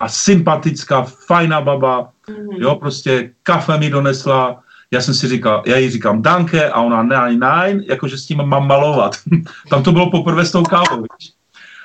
[0.00, 2.56] A sympatická, fajná baba, mm-hmm.
[2.58, 7.02] jo, prostě kafe mi donesla, já jsem si říkal, já jí říkám danke a ona
[7.02, 9.16] nein, nein, jakože s tím mám malovat.
[9.70, 11.04] tam to bylo poprvé s tou kávou.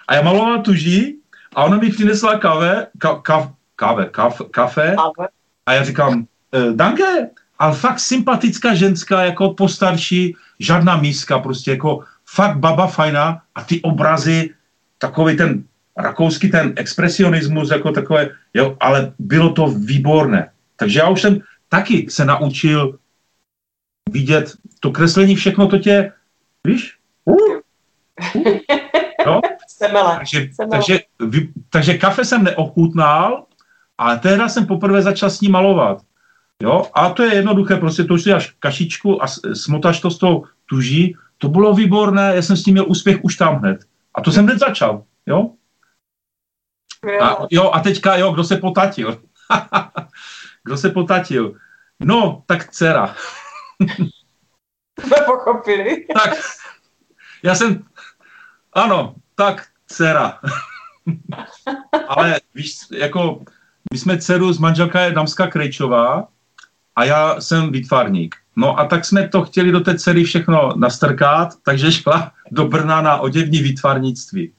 [0.08, 1.20] A já maloval tuží
[1.56, 4.96] a ona mi přinesla káve, ka, ka, káve, kaf, kafe.
[5.66, 12.04] A já říkám, e, danke, ale fakt sympatická ženská, jako postarší, žádná míska, prostě jako
[12.26, 14.54] fakt baba fajná a ty obrazy,
[14.98, 15.64] takový ten
[15.98, 20.52] rakouský ten expresionismus, jako takové, jo, ale bylo to výborné.
[20.76, 23.00] Takže já už jsem taky se naučil
[24.10, 26.12] vidět to kreslení, všechno to tě,
[26.68, 26.98] víš?
[27.26, 27.36] Uh,
[28.36, 28.60] uh,
[29.26, 29.42] jo?
[29.68, 30.16] Semele.
[30.18, 30.72] Takže, Semele.
[30.72, 31.00] takže,
[31.70, 33.46] takže kafe jsem neochutnal,
[33.98, 36.02] ale tehdy jsem poprvé začal s ní malovat.
[36.64, 36.84] Jo?
[36.94, 40.18] A to je jednoduché, prostě to už si dáš kašičku a s- smotáš to s
[40.18, 41.16] tou tuží.
[41.38, 43.86] To bylo výborné, já jsem s tím měl úspěch už tam hned.
[44.16, 45.04] A to jsem hned začal.
[45.26, 45.52] Jo?
[47.22, 49.22] A, jo, a teďka, jo, kdo se potatil?
[50.64, 51.54] kdo se potatil?
[52.00, 53.16] No, tak dcera.
[55.00, 56.06] Jsme pochopili.
[56.14, 56.34] Tak,
[57.44, 57.84] já jsem,
[58.74, 60.40] ano, tak dcera.
[62.08, 63.44] Ale víš, jako,
[63.94, 66.28] my jsme dceru, z manželka je Damska Krejčová
[66.96, 68.36] a já jsem výtvarník.
[68.56, 73.02] No a tak jsme to chtěli do té dcery všechno nastrkat, takže šla do Brna
[73.02, 74.52] na oděvní výtvarnictví.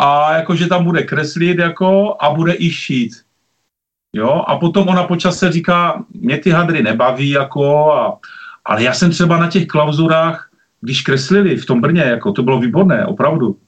[0.00, 3.12] A jakože tam bude kreslit jako a bude i šít.
[4.12, 8.18] Jo, a potom ona po čase říká, mě ty hadry nebaví jako, a,
[8.64, 12.60] ale já jsem třeba na těch klauzurách, když kreslili v tom Brně, jako to bylo
[12.60, 13.58] výborné, opravdu.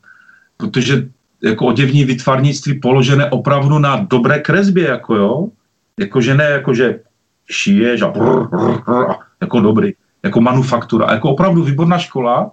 [0.56, 1.08] Protože
[1.44, 5.48] jako oděvní vytvarnictví položené opravdu na dobré kresbě, jako jo.
[6.00, 7.00] Jakože ne, jakože
[7.50, 12.50] šiješ a brr, brr, brr, jako dobrý, jako manufaktura, jako opravdu výborná škola.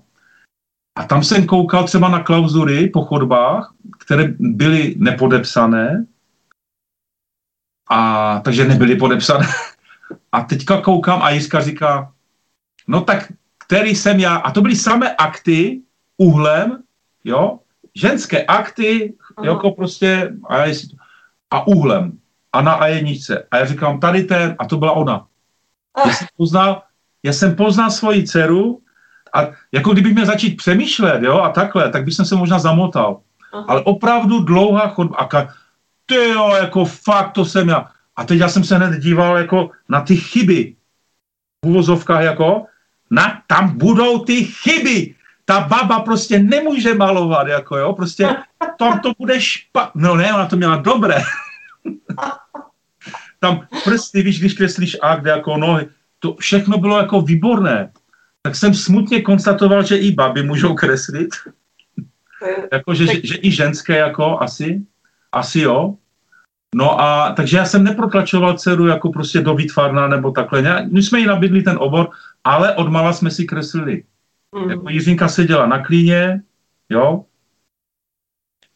[0.98, 6.06] A tam jsem koukal třeba na klauzury po chodbách, které byly nepodepsané,
[7.90, 9.48] a takže nebyly podepsané.
[10.32, 12.12] A teďka koukám a Jiska říká,
[12.88, 13.32] no tak
[13.68, 15.82] který jsem já, a to byly samé akty
[16.18, 16.84] uhlem,
[17.24, 17.60] jo,
[17.96, 19.48] ženské akty, Aha.
[19.48, 20.90] jako prostě, a, já jestli,
[21.52, 22.18] a uhlem,
[22.54, 23.44] a na A1.
[23.52, 25.28] A já říkám, tady ten, a to byla ona.
[26.06, 26.84] Já jsem poznal,
[27.24, 28.82] já jsem poznal svoji dceru
[29.34, 33.20] a jako kdybych měl začít přemýšlet, jo, a takhle, tak bych jsem se možná zamotal.
[33.54, 33.66] Aha.
[33.68, 35.18] Ale opravdu dlouhá chodba.
[35.18, 35.54] A ka,
[36.06, 37.90] ty jo, jako fakt, to jsem já.
[38.16, 40.76] A teď já jsem se hned díval jako na ty chyby.
[41.66, 42.66] V uvozovkách jako,
[43.12, 45.16] na, tam budou ty chyby.
[45.52, 48.36] Ta baba prostě nemůže malovat, jako jo, prostě
[48.80, 50.02] tam to bude špatné.
[50.02, 51.24] No ne, ona to měla dobré.
[53.40, 55.88] tam prsty, víš, když kreslíš akt, jako nohy,
[56.20, 57.92] to všechno bylo jako výborné.
[58.42, 61.30] Tak jsem smutně konstatoval, že i baby můžou kreslit.
[62.72, 64.82] Jako, že, že, že i ženské jako asi,
[65.32, 65.96] asi jo.
[66.76, 70.88] No a takže já jsem neprotlačoval dceru jako prostě do výtvarna nebo takhle.
[70.92, 72.10] My jsme jí nabídli ten obor,
[72.44, 74.04] ale od mala jsme si kreslili.
[74.56, 74.70] Mm.
[74.70, 76.42] Jako Jiřinka seděla na klíně,
[76.90, 77.26] jo.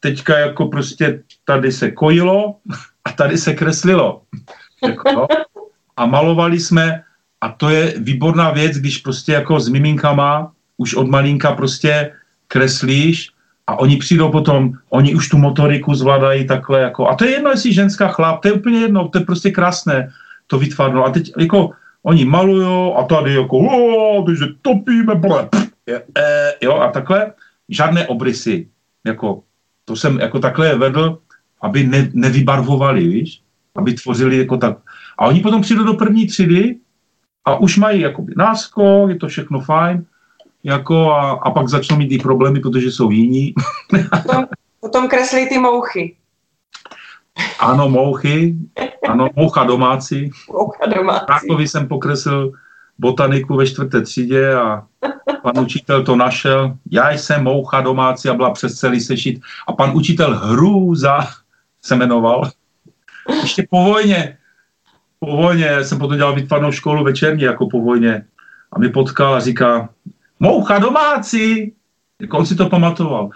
[0.00, 2.56] Teďka jako prostě tady se kojilo
[3.04, 4.22] a tady se kreslilo.
[4.86, 5.26] Jako, jo.
[5.96, 7.02] A malovali jsme
[7.40, 12.12] a to je výborná věc, když prostě jako s miminkama už od malinka prostě
[12.48, 13.30] kreslíš
[13.66, 17.50] a oni přijdou potom, oni už tu motoriku zvládají takhle jako, a to je jedno,
[17.50, 20.12] jestli ženská chlap, to je úplně jedno, to je prostě krásné,
[20.46, 21.04] to vytvarno.
[21.04, 21.70] A teď jako
[22.02, 27.32] oni malujou a tady jako, o, takže topíme, ble, pff, e, jo, a takhle,
[27.68, 28.68] žádné obrysy,
[29.06, 29.42] jako,
[29.84, 31.18] to jsem jako takhle vedl,
[31.62, 33.42] aby ne, nevybarvovali, víš,
[33.76, 34.76] aby tvořili jako tak.
[35.18, 36.76] A oni potom přijdou do první třídy
[37.44, 40.06] a už mají jakoby náskok, je to všechno fajn,
[40.64, 43.54] jako a, a pak začnou mít i problémy, protože jsou jiní.
[44.10, 44.46] Potom,
[44.80, 46.16] potom kreslí ty mouchy.
[47.60, 48.56] Ano, mouchy,
[49.08, 50.30] ano, moucha domácí.
[50.52, 51.26] Moucha domácí.
[51.26, 52.52] Prákovi jsem pokreslil
[52.98, 54.82] botaniku ve čtvrté třídě a
[55.42, 56.76] pan učitel to našel.
[56.90, 59.40] Já jsem moucha domácí a byla přes celý sešit.
[59.68, 61.18] A pan učitel Hrůza
[61.82, 62.50] se jmenoval.
[63.42, 64.38] Ještě po vojně.
[65.20, 68.24] Po vojně jsem potom dělal výtvarnou školu večerní jako po vojně.
[68.72, 69.88] A mi potkal a říká,
[70.40, 71.72] moucha domácí.
[72.20, 73.30] Jako on si to pamatoval.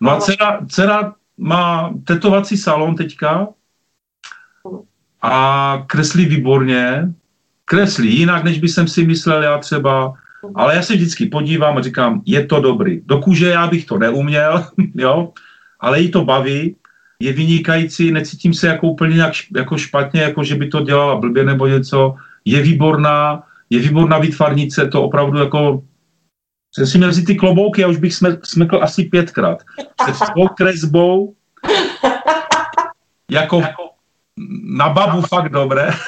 [0.00, 3.48] No a dcera, dcera má tetovací salon teďka
[5.22, 7.12] a kreslí výborně.
[7.64, 10.14] Kreslí jinak, než by jsem si myslel já třeba,
[10.54, 13.00] ale já se vždycky podívám a říkám, je to dobrý.
[13.06, 15.32] Do kůže já bych to neuměl, jo,
[15.80, 16.76] ale jí to baví,
[17.20, 21.44] je vynikající, necítím se jako úplně nějak jako špatně, jako že by to dělala blbě
[21.44, 22.14] nebo něco.
[22.44, 25.82] Je výborná, je výborná výtvarnice, to opravdu jako
[26.74, 29.62] jsem si měl vzít ty klobouky a už bych sme, smekl asi pětkrát.
[30.04, 31.34] Se svou kresbou,
[33.30, 33.62] jako
[34.64, 35.90] na babu fakt dobré.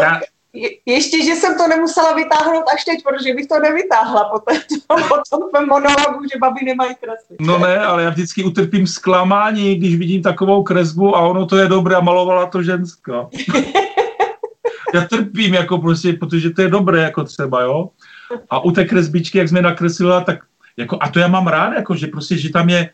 [0.00, 0.20] Já,
[0.52, 4.60] Je, ještě, že jsem to nemusela vytáhnout až teď, protože bych to nevytáhla po, té,
[5.08, 7.40] po tom monologu, že babi nemají kreslit.
[7.40, 11.68] no ne, ale já vždycky utrpím zklamání, když vidím takovou kresbu a ono to je
[11.68, 13.28] dobré a malovala to ženská.
[14.94, 17.88] Já trpím, jako prostě, protože to je dobré, jako třeba, jo.
[18.50, 20.38] A u té kresbičky, jak jsme nakreslila, tak
[20.76, 22.90] jako, a to já mám rád, jako, že prostě, že tam je,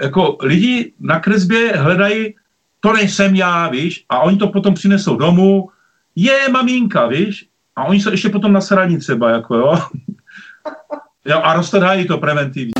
[0.00, 2.34] jako lidi na kresbě hledají,
[2.80, 5.68] to nejsem já, víš, a oni to potom přinesou domů,
[6.16, 9.74] je maminka, víš, A oni jsou ještě potom nasraní třeba, jako jo.
[11.24, 12.72] jo a roztrhají to preventivně.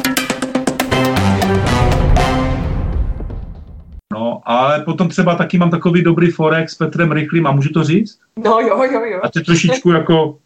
[4.12, 7.84] No, ale potom třeba taky mám takový dobrý forek s Petrem Rychlým, a můžu to
[7.84, 8.18] říct?
[8.44, 9.20] No jo, jo, jo.
[9.22, 10.38] A to trošičku jako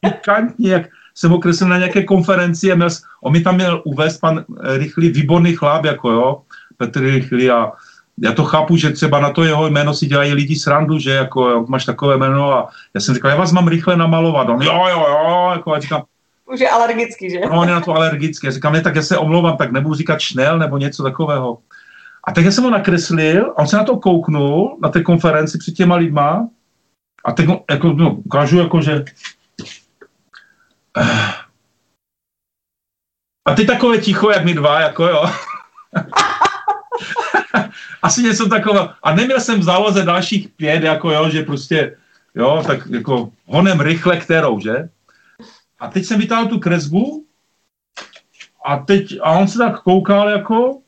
[0.00, 0.82] pikantní, jak
[1.16, 2.88] jsem ho kreslil na nějaké konferenci a měl,
[3.22, 4.44] on mi tam měl uvést pan
[4.76, 6.40] Rychlý, výborný chlap, jako jo,
[6.76, 7.72] Petr Rychlý a
[8.22, 11.48] já to chápu, že třeba na to jeho jméno si dělají lidi srandu, že jako
[11.48, 14.48] jo, máš takové jméno a já jsem říkal, já vás mám rychle namalovat.
[14.48, 16.02] On, jo, jo, jo, jako a říkám,
[16.52, 17.40] už je alergický, že?
[17.40, 18.46] No, on je na to alergický.
[18.46, 21.58] Já říkám, ne, tak já se omlouvám, tak nebudu říkat šnel nebo něco takového.
[22.24, 25.58] A tak já jsem ho nakreslil, a on se na to kouknul na té konferenci
[25.58, 26.48] před těma lidma
[27.24, 29.04] a teď jako, no, ukážu jako, že
[33.44, 35.30] a teď takové ticho, jak my dva, jako jo.
[38.02, 38.90] Asi něco takového.
[39.02, 41.96] A neměl jsem v záloze dalších pět, jako jo, že prostě,
[42.34, 44.88] jo, tak jako honem rychle kterou, že?
[45.78, 47.26] A teď jsem vytáhl tu kresbu
[48.64, 50.80] a teď, a on se tak koukal jako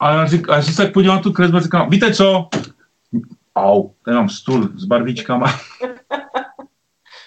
[0.00, 2.14] a já, řík, a já jsem se tak podíval na tu kresbu a říkám, víte
[2.14, 2.48] co?
[3.56, 5.60] Au, tady mám stůl s barvičkama.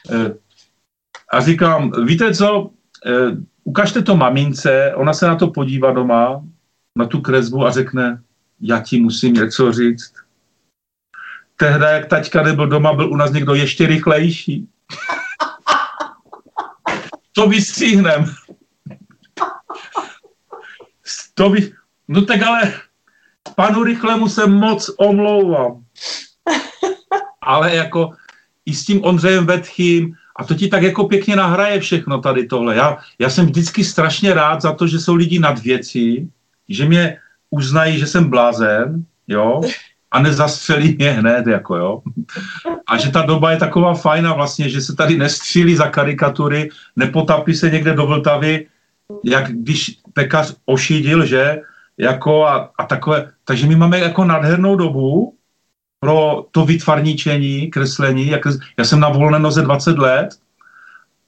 [1.31, 2.69] A říkám, víte co,
[3.05, 6.43] eh, ukažte to mamince, ona se na to podívá doma,
[6.97, 8.21] na tu kresbu a řekne,
[8.61, 10.13] já ti musím něco říct.
[11.55, 14.67] Tehda, jak taťka nebyl doma, byl u nás někdo ještě rychlejší.
[17.33, 18.25] to vystříhnem.
[21.33, 21.73] to vy...
[22.07, 22.73] No tak ale
[23.55, 25.83] panu Rychlemu se moc omlouvám.
[27.41, 28.13] Ale jako
[28.65, 32.75] i s tím Ondřejem Vetchým, a to ti tak jako pěkně nahraje všechno tady tohle.
[32.75, 36.29] Já, já jsem vždycky strašně rád za to, že jsou lidi nad věcí,
[36.69, 37.17] že mě
[37.49, 39.61] uznají, že jsem blázen, jo,
[40.11, 42.01] a nezastřelí mě hned, jako jo.
[42.87, 47.53] A že ta doba je taková fajná vlastně, že se tady nestřílí za karikatury, nepotapí
[47.53, 48.67] se někde do Vltavy,
[49.23, 51.61] jak když pekař ošidil, že,
[51.97, 55.35] jako a, a takové, takže my máme jako nádhernou dobu
[55.99, 58.41] pro to vytvarníčení, kreslení, jak,
[58.77, 60.29] já jsem na volné noze 20 let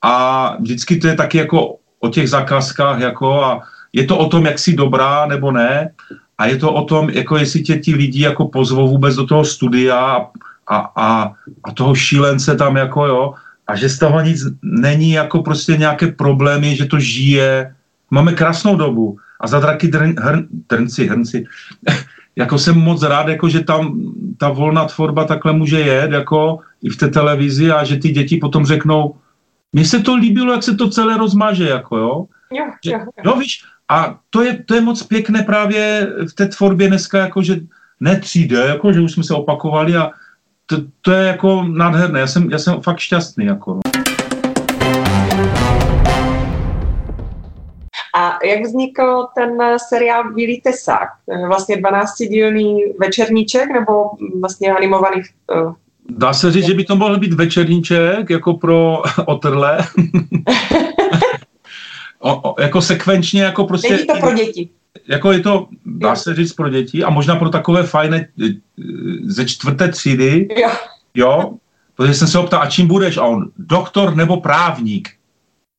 [0.02, 3.62] a vždycky to je taky jako o těch zakázkách, jako a
[3.94, 5.92] je to o tom, jak jsi dobrá nebo ne
[6.38, 9.46] a je to o tom, jako jestli tě ti lidi jako pozvou vůbec do toho
[9.46, 10.26] studia
[10.68, 13.34] a, a, a toho šílence tam jako jo
[13.68, 17.76] a že z toho nic není jako prostě nějaké problémy, že to žije.
[18.12, 21.46] Máme krásnou dobu a za draky drn, hrn, drnci, hrnci,
[22.36, 26.90] jako jsem moc rád, jako že tam ta volná tvorba takhle může jet, jako i
[26.90, 29.16] v té televizi a že ty děti potom řeknou,
[29.74, 32.26] mně se to líbilo, jak se to celé rozmaže, jako jo.
[32.52, 33.24] Jo, jo, jo.
[33.26, 37.44] No víš, a to je, to je moc pěkné právě v té tvorbě dneska, jako
[37.44, 37.60] že
[38.00, 40.12] ne 3D, jako že už jsme se opakovali a
[40.66, 42.20] to, to je jako nádherné.
[42.20, 43.46] Já jsem, já jsem fakt šťastný.
[43.46, 43.82] Jako, no.
[48.32, 49.58] A jak vznikl ten
[49.90, 51.10] seriál Bílý tesák?
[51.48, 54.10] Vlastně 12-dílný večerníček nebo
[54.42, 55.22] vlastně animovaný
[55.56, 55.74] uh,
[56.10, 59.78] Dá se říct, že by to mohl být večerníček jako pro otrle.
[62.20, 63.94] o, o, jako sekvenčně, jako prostě...
[63.94, 64.70] Není to pro děti.
[65.08, 68.54] Jako je to, dá se říct, pro děti a možná pro takové fajné eh,
[69.24, 70.48] ze čtvrté třídy.
[70.58, 70.70] Jo.
[71.16, 71.54] Jo,
[71.96, 73.18] protože jsem se ho ptal, a čím budeš?
[73.18, 75.10] A on, doktor nebo právník?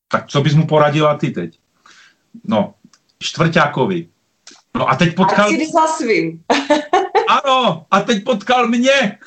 [0.09, 1.59] Tak co bys mu poradila ty teď?
[2.45, 2.75] No,
[3.19, 4.09] čtvrtákovi.
[4.77, 5.47] No a teď potkal...
[5.47, 6.41] A si za svým.
[7.29, 9.19] ano, a teď potkal mě.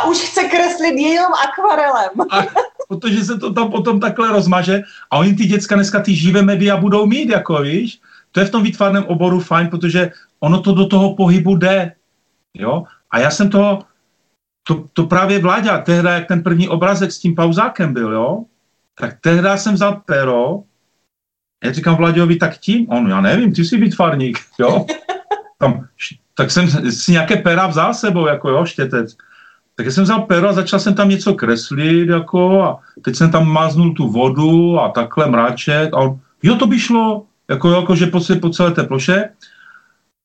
[0.00, 2.10] A už chce kreslit jenom akvarelem.
[2.30, 2.42] A,
[2.88, 4.82] protože se to tam potom takhle rozmaže.
[5.10, 8.00] A oni ty děcka dneska ty živé média budou mít, jako víš.
[8.32, 11.92] To je v tom výtvarném oboru fajn, protože ono to do toho pohybu jde.
[12.54, 12.84] Jo?
[13.10, 13.78] A já jsem to,
[14.62, 18.44] to, to právě vláďa, tehda, jak ten první obrazek s tím pauzákem byl, jo?
[18.94, 20.62] tak tehda jsem vzal pero,
[21.64, 22.86] já říkám Vlaďovi, tak tím?
[22.88, 24.86] On, já nevím, ty jsi výtvarník, jo?
[25.58, 25.86] Tam,
[26.34, 29.16] tak jsem si nějaké pera vzal sebou, jako jo, štětec.
[29.76, 33.48] Tak jsem vzal pero a začal jsem tam něco kreslit, jako, a teď jsem tam
[33.48, 38.06] máznul tu vodu a takhle mráček a on, jo, to by šlo, jako, jako že
[38.06, 39.30] po, po celé té ploše.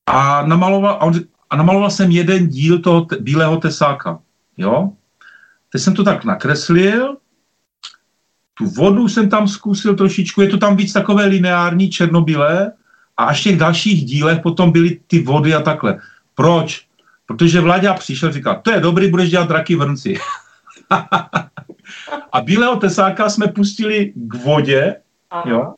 [0.06, 1.14] A namaloval, a, on,
[1.50, 4.18] a namaloval jsem jeden díl toho te, bílého tesáka,
[4.56, 4.90] jo.
[5.72, 7.16] Teď jsem to tak nakreslil,
[8.54, 12.72] tu vodu jsem tam zkusil trošičku, je to tam víc takové lineární, černobílé,
[13.16, 15.98] a až v těch dalších dílech potom byly ty vody a takhle.
[16.34, 16.86] Proč?
[17.26, 20.18] Protože Vláďa přišel, říkal, to je dobrý, budeš dělat draky vrnci.
[22.32, 24.96] a bílého tesáka jsme pustili k vodě,
[25.44, 25.74] jo.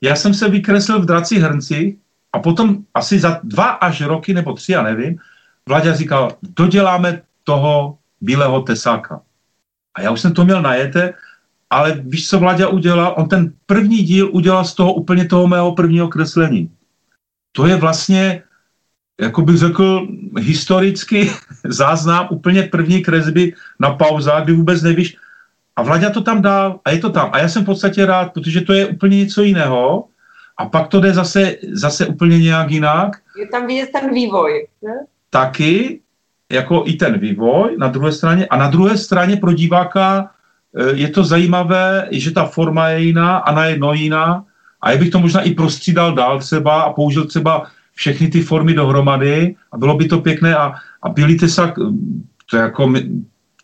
[0.00, 1.96] Já jsem se vykreslil v draci hrnci
[2.32, 5.18] a potom asi za dva až roky nebo tři, já nevím,
[5.68, 9.20] Vláďa říkal, doděláme toho bílého tesáka.
[9.94, 11.14] A já už jsem to měl najete,
[11.72, 13.14] ale víš, co Vláďa udělal?
[13.16, 16.70] On ten první díl udělal z toho úplně toho mého prvního kreslení.
[17.52, 18.42] To je vlastně,
[19.20, 20.08] jako bych řekl,
[20.40, 21.32] historicky
[21.64, 25.16] záznam úplně první kresby na pauzách, kdy vůbec nevíš.
[25.76, 27.30] A Vláďa to tam dal a je to tam.
[27.32, 30.04] A já jsem v podstatě rád, protože to je úplně něco jiného.
[30.56, 33.16] A pak to jde zase, zase úplně nějak jinak.
[33.38, 34.68] Je tam vidět ten vývoj.
[34.82, 35.06] Ne?
[35.30, 36.00] Taky,
[36.52, 38.46] jako i ten vývoj na druhé straně.
[38.46, 40.30] A na druhé straně pro diváka
[40.94, 44.44] je to zajímavé, že ta forma je jiná a na jedno jiná.
[44.82, 48.74] A já bych to možná i prostřídal dál třeba a použil třeba všechny ty formy
[48.74, 51.74] dohromady a bylo by to pěkné a, a Billy Tesak,
[52.50, 52.92] to jako,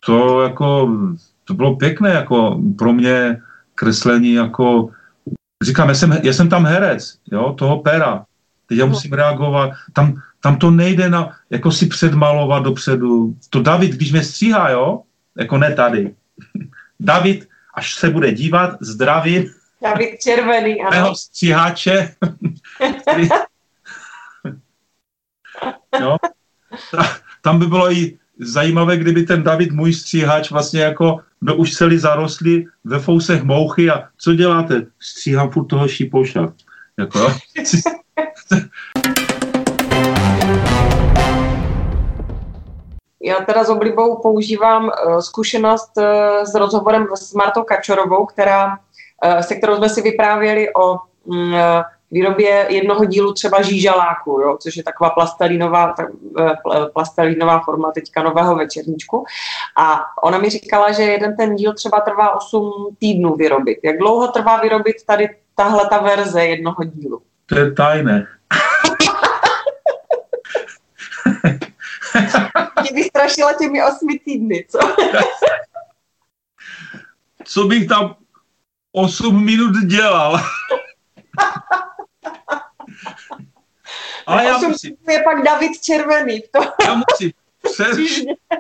[0.06, 0.90] to jako,
[1.44, 3.40] to bylo pěkné jako pro mě
[3.74, 4.88] kreslení jako,
[5.64, 8.24] říkám, já jsem, já jsem tam herec, jo, toho pera,
[8.66, 13.34] teď já musím reagovat, tam, tam to nejde na, jako si předmalovat dopředu.
[13.50, 15.02] To David, když mě stříhá, jo,
[15.38, 16.14] jako ne tady.
[17.01, 19.51] David, až se bude dívat, zdravím.
[19.82, 20.90] David Červený, ano.
[20.90, 22.14] Mého stříháče.
[26.01, 26.16] jo.
[27.42, 31.99] Tam by bylo i zajímavé, kdyby ten David, můj stříhač, vlastně jako by už celý
[31.99, 34.86] zarostli ve fousech mouchy a co děláte?
[35.01, 36.53] Stříhám furt toho šípoša.
[36.99, 37.32] Jako,
[43.22, 46.04] Já teda s oblibou používám uh, zkušenost uh,
[46.44, 48.66] s rozhovorem s Martou Kačorovou, která,
[49.24, 51.54] uh, se kterou jsme si vyprávěli o um,
[52.10, 56.06] výrobě jednoho dílu třeba žížaláku, jo, což je taková plastelínová, tak,
[56.92, 59.24] plastelínová forma teďka nového večerníčku.
[59.78, 63.78] A ona mi říkala, že jeden ten díl třeba trvá 8 týdnů vyrobit.
[63.84, 67.22] Jak dlouho trvá vyrobit tady tahle ta verze jednoho dílu?
[67.46, 68.26] To je tajné.
[72.80, 74.78] Mě vystrašila těmi osmi týdny, co?
[77.44, 78.16] co bych tam
[78.92, 80.40] 8 minut dělal?
[84.26, 84.96] Ale já musím.
[85.08, 86.42] je pak David Červený.
[86.52, 86.60] To...
[86.84, 87.32] Já musím.
[87.62, 87.98] Přes...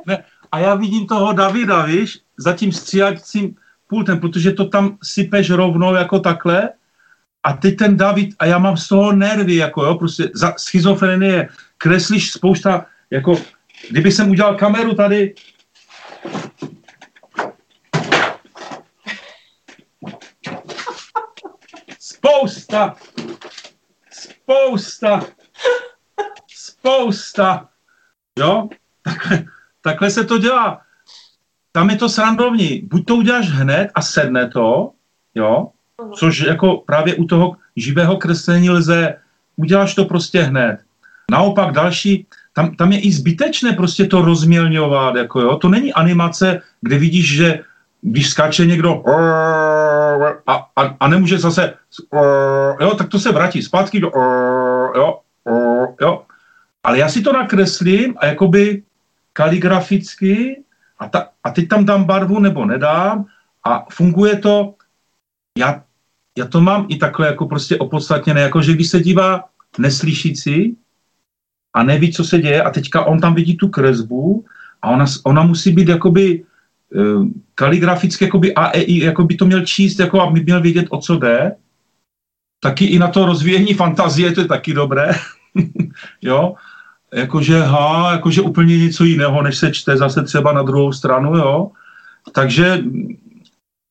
[0.06, 0.24] Ne.
[0.52, 3.56] A já vidím toho Davida, víš, za tím stříhacím
[3.86, 6.70] pultem, protože to tam sypeš rovnou jako takhle
[7.42, 11.48] a teď ten David, a já mám z toho nervy, jako jo, prostě za schizofrenie,
[11.78, 13.36] kreslíš spousta, jako,
[13.90, 15.34] kdyby jsem udělal kameru tady,
[21.98, 22.96] spousta,
[24.10, 25.26] spousta,
[26.46, 27.68] spousta,
[28.38, 28.68] jo,
[29.02, 29.44] takhle,
[29.80, 30.82] takhle se to dělá.
[31.72, 32.80] Tam je to srandovní.
[32.80, 34.92] Buď to uděláš hned a sedne to,
[35.34, 35.70] jo,
[36.14, 39.20] což jako právě u toho živého kreslení lze,
[39.56, 40.80] uděláš to prostě hned.
[41.30, 42.26] Naopak další,
[42.58, 47.36] tam, tam je i zbytečné prostě to rozmělňovat, jako jo, to není animace, kde vidíš,
[47.36, 47.60] že
[48.02, 49.02] když skáče někdo
[50.46, 51.74] a, a, a nemůže zase,
[52.80, 54.10] jo, tak to se vrátí zpátky do,
[54.96, 55.20] jo,
[56.00, 56.22] jo.
[56.82, 58.82] Ale já si to nakreslím a jakoby
[59.32, 60.62] kaligraficky
[60.98, 63.24] a, ta, a teď tam dám barvu nebo nedám
[63.64, 64.74] a funguje to,
[65.58, 65.82] já
[66.38, 69.44] já to mám i takhle jako prostě opodstatněné, jako že když se dívá
[69.78, 70.76] neslyšící
[71.78, 74.44] a neví, co se děje a teďka on tam vidí tu kresbu
[74.82, 76.42] a ona, ona musí být jakoby
[76.94, 80.86] uh, kaligraficky jakoby A, E, I, jako by to měl číst, jako aby měl vědět,
[80.90, 81.54] o co jde.
[82.60, 85.14] Taky i na to rozvíjení fantazie, to je taky dobré.
[86.22, 86.54] jo,
[87.14, 91.70] jakože, ha, jakože úplně něco jiného, než se čte zase třeba na druhou stranu, jo.
[92.34, 92.82] Takže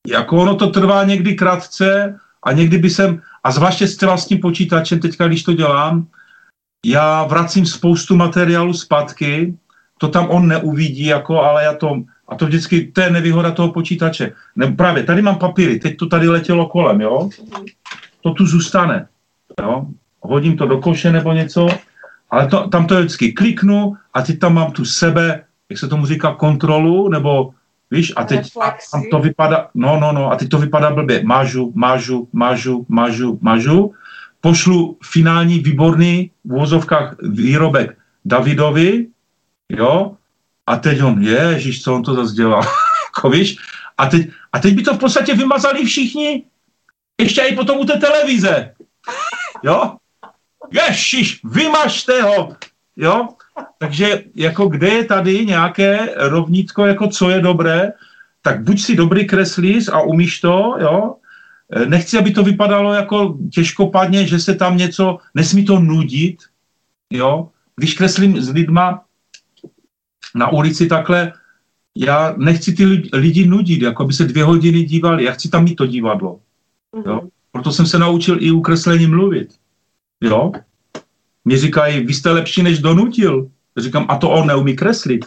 [0.07, 4.99] jako ono to trvá někdy krátce, a někdy by jsem, a zvláště s tím počítačem,
[4.99, 6.07] teďka když to dělám,
[6.85, 9.57] já vracím spoustu materiálu zpátky,
[9.97, 13.71] to tam on neuvidí, jako, ale já to, a to vždycky, to je nevýhoda toho
[13.71, 14.31] počítače.
[14.55, 17.29] Ne, právě, tady mám papíry, teď to tady letělo kolem, jo,
[18.21, 19.07] to tu zůstane,
[19.61, 19.85] jo,
[20.21, 21.67] hodím to do koše nebo něco,
[22.29, 25.87] ale to, tam to je vždycky kliknu a teď tam mám tu sebe, jak se
[25.87, 27.53] tomu říká, kontrolu, nebo
[27.91, 31.23] Víš, a teď a, a to vypadá, no, no, no, a teď to vypadá blbě.
[31.23, 33.93] Mažu, mažu, mažu, mažu, mažu.
[34.41, 39.07] Pošlu finální výborný v vozovkách výrobek Davidovi,
[39.69, 40.15] jo,
[40.67, 42.63] a teď on, ježiš, co on to zase dělal,
[43.17, 43.57] jako víš,
[43.97, 46.43] a teď, a teď by to v podstatě vymazali všichni,
[47.21, 48.73] ještě i potom u té televize,
[49.63, 49.95] jo,
[50.71, 52.55] ježiš, vymažte ho,
[52.95, 53.27] jo,
[53.77, 57.91] takže jako kde je tady nějaké rovnítko, jako co je dobré,
[58.41, 61.15] tak buď si dobrý kreslíř a umíš to, jo,
[61.87, 66.37] nechci, aby to vypadalo jako těžkopadně, že se tam něco, nesmí to nudit,
[67.13, 69.03] jo, když kreslím s lidma
[70.35, 71.33] na ulici takhle,
[71.95, 75.75] já nechci ty lidi, nudit, jako by se dvě hodiny dívali, já chci tam mít
[75.75, 76.39] to divadlo.
[77.05, 77.21] Jo?
[77.51, 79.55] Proto jsem se naučil i ukreslení mluvit.
[80.21, 80.51] Jo?
[81.45, 83.49] Mě říkají, vy jste lepší, než donutil.
[83.77, 85.25] Říkám, a to on neumí kreslit.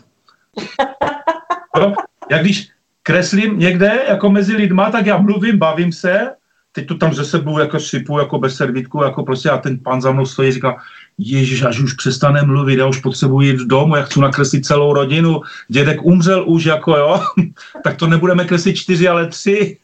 [1.76, 1.94] jo?
[2.30, 2.70] Já když
[3.10, 6.30] kreslím někde, jako mezi lidma, tak já mluvím, bavím se,
[6.72, 10.00] teď to tam ze sebou jako sypu, jako bez servítku, jako prostě a ten pan
[10.00, 10.76] za mnou stojí, říká,
[11.18, 15.40] Ježíš, až už přestane mluvit, já už potřebuji jít domů, já chci nakreslit celou rodinu,
[15.68, 17.20] dědek umřel už, jako jo,
[17.84, 19.78] tak to nebudeme kreslit čtyři, ale tři.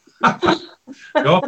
[1.25, 1.41] jo.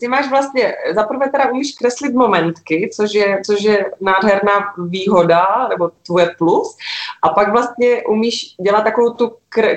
[0.00, 5.90] Ty máš vlastně, zaprvé teda umíš kreslit momentky, což je, což je nádherná výhoda, nebo
[6.06, 6.76] tvoje plus,
[7.22, 9.32] a pak vlastně umíš dělat takovou tu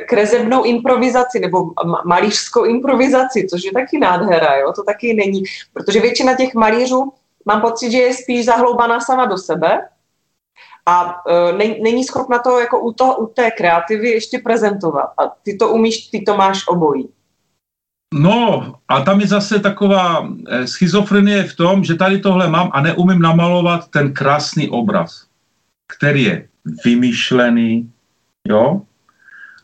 [0.08, 1.72] krezebnou improvizaci, nebo
[2.06, 4.74] malířskou improvizaci, což je taky nádhera, jo?
[4.76, 5.44] to taky není,
[5.74, 7.14] protože většina těch malířů,
[7.46, 9.88] mám pocit, že je spíš zahloubaná sama do sebe,
[10.86, 15.14] a e, není schopna to jako u, toho, u té kreativy ještě prezentovat.
[15.18, 17.10] A ty to umíš, ty to máš obojí.
[18.14, 22.82] No a tam je zase taková eh, schizofrenie v tom, že tady tohle mám a
[22.82, 25.26] neumím namalovat ten krásný obraz,
[25.88, 26.48] který je
[26.86, 27.92] vymyšlený,
[28.48, 28.82] jo?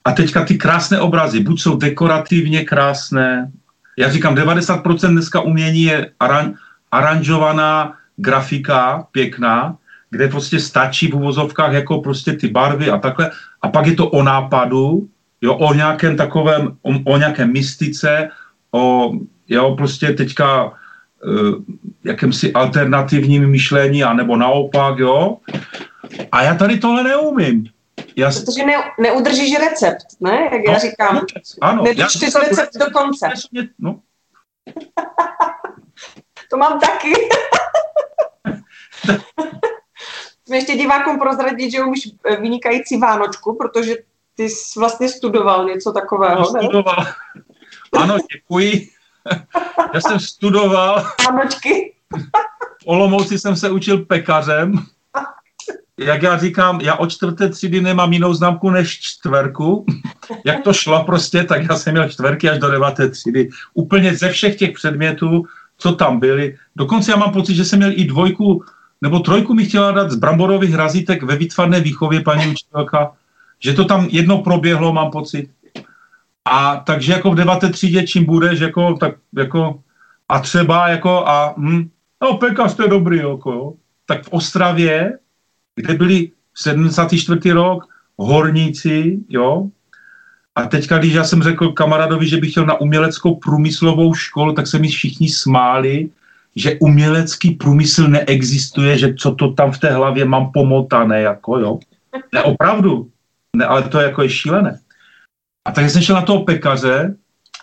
[0.05, 3.51] A teďka ty krásné obrazy, buď jsou dekorativně krásné,
[3.97, 6.53] já říkám, 90% dneska umění je aran,
[6.91, 9.77] aranžovaná grafika, pěkná,
[10.09, 13.31] kde prostě stačí v uvozovkách jako prostě ty barvy a takhle.
[13.61, 15.09] A pak je to o nápadu,
[15.41, 18.29] jo, o nějakém takovém, o, o nějaké mystice,
[18.71, 19.11] o,
[19.47, 20.73] jo, prostě teďka uh,
[22.03, 25.37] jakémsi alternativním myšlení, anebo naopak, jo.
[26.31, 27.65] A já tady tohle neumím.
[28.15, 28.31] Já...
[28.31, 30.49] Protože ne, neudržíš recept, ne?
[30.51, 31.21] Jak no, já říkám.
[31.61, 31.83] Ano.
[31.83, 33.29] Nedržíš recept do konce.
[33.79, 33.99] No.
[36.49, 37.13] to mám taky.
[40.45, 42.09] Jsme ještě divákům prozradit, že umíš
[42.41, 43.95] vynikající Vánočku, protože
[44.37, 47.05] ty jsi vlastně studoval něco takového, no, studoval.
[47.97, 48.89] Ano, děkuji.
[49.93, 51.05] Já jsem studoval.
[51.25, 51.93] Vánočky.
[52.81, 54.73] V Olomouci jsem se učil pekařem.
[55.99, 59.85] Jak já říkám, já od čtvrté třídy nemám jinou známku než čtverku.
[60.45, 63.49] Jak to šlo prostě, tak já jsem měl čtverky až do deváté třídy.
[63.73, 65.43] Úplně ze všech těch předmětů,
[65.77, 66.57] co tam byly.
[66.75, 68.63] Dokonce já mám pocit, že jsem měl i dvojku
[69.01, 73.11] nebo trojku mi chtěla dát z bramborových razítek ve výtvarné výchově paní učitelka
[73.59, 75.49] že to tam jedno proběhlo, mám pocit.
[76.45, 79.79] A takže jako v deváté třídě, čím budeš, jako, tak jako,
[80.29, 81.89] a třeba jako, a hm,
[82.23, 83.73] no pekař, to je dobrý, jako, jo.
[84.05, 85.19] Tak v Ostravě,
[85.75, 87.51] kde byli 74.
[87.51, 87.87] rok
[88.17, 89.69] horníci, jo,
[90.57, 94.67] a teďka, když já jsem řekl kamarádovi, že bych chtěl na uměleckou průmyslovou školu, tak
[94.67, 96.09] se mi všichni smáli,
[96.55, 101.79] že umělecký průmysl neexistuje, že co to tam v té hlavě mám pomotané, jako jo.
[102.33, 103.09] Ne, opravdu
[103.57, 104.79] ne, ale to jako je šílené.
[105.65, 107.15] A tak jsem šel na toho pekaře,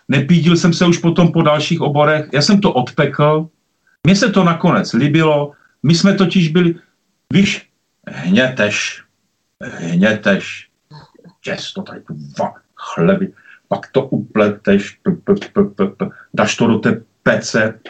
[0.09, 3.49] nepídil jsem se už potom po dalších oborech, já jsem to odpekl,
[4.07, 6.75] mně se to nakonec líbilo, my jsme totiž byli,
[7.33, 7.69] víš,
[8.07, 9.03] hněteš,
[9.61, 10.69] hněteš,
[11.41, 13.33] těsto tady tu va, chleby,
[13.69, 17.81] pak to upleteš, p, p, p, p, p, dáš to do té pece,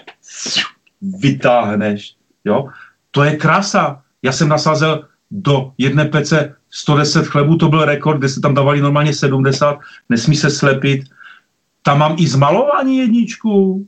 [1.03, 2.69] vytáhneš, jo.
[3.11, 4.03] To je krása.
[4.23, 8.81] Já jsem nasázel do jedné pece 110 chlebů, to byl rekord, kde se tam dávali
[8.81, 9.79] normálně 70,
[10.09, 11.05] nesmí se slepit.
[11.83, 13.87] Tam mám i zmalování jedničku.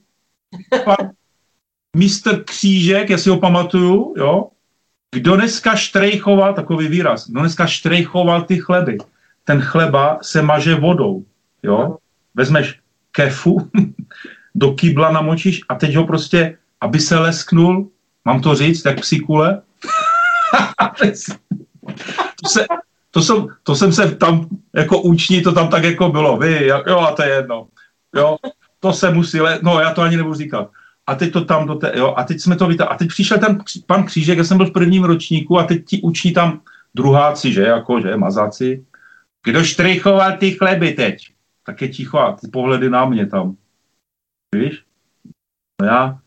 [1.96, 4.48] Mistr Křížek, já si ho pamatuju, jo?
[5.14, 8.98] Kdo dneska štrejchoval, takový výraz, kdo dneska štrejchoval ty chleby,
[9.44, 11.24] ten chleba se maže vodou,
[11.62, 11.96] jo?
[12.34, 12.80] Vezmeš
[13.12, 13.70] kefu,
[14.54, 17.88] do kýbla namočíš a teď ho prostě, aby se lesknul,
[18.24, 19.62] mám to říct, jak psíkule,
[22.42, 22.66] to, se,
[23.10, 26.98] to, jsem, to jsem se tam jako úční, to tam tak jako bylo, vy, jo,
[26.98, 27.66] a to je jedno,
[28.16, 28.36] jo,
[28.80, 30.70] to se musí, le, no já to ani nebudu říkat.
[31.06, 32.94] A teď to tam do té, jo, a teď jsme to vytáhli.
[32.94, 36.02] A teď přišel ten pan Křížek, já jsem byl v prvním ročníku a teď ti
[36.02, 36.60] uční tam
[36.94, 38.86] druháci, že, jako, že, mazáci.
[39.44, 41.32] Kdo štrychoval ty chleby teď?
[41.66, 43.56] Tak je ticho a ty pohledy na mě tam.
[44.54, 44.84] Víš?
[45.82, 46.18] No já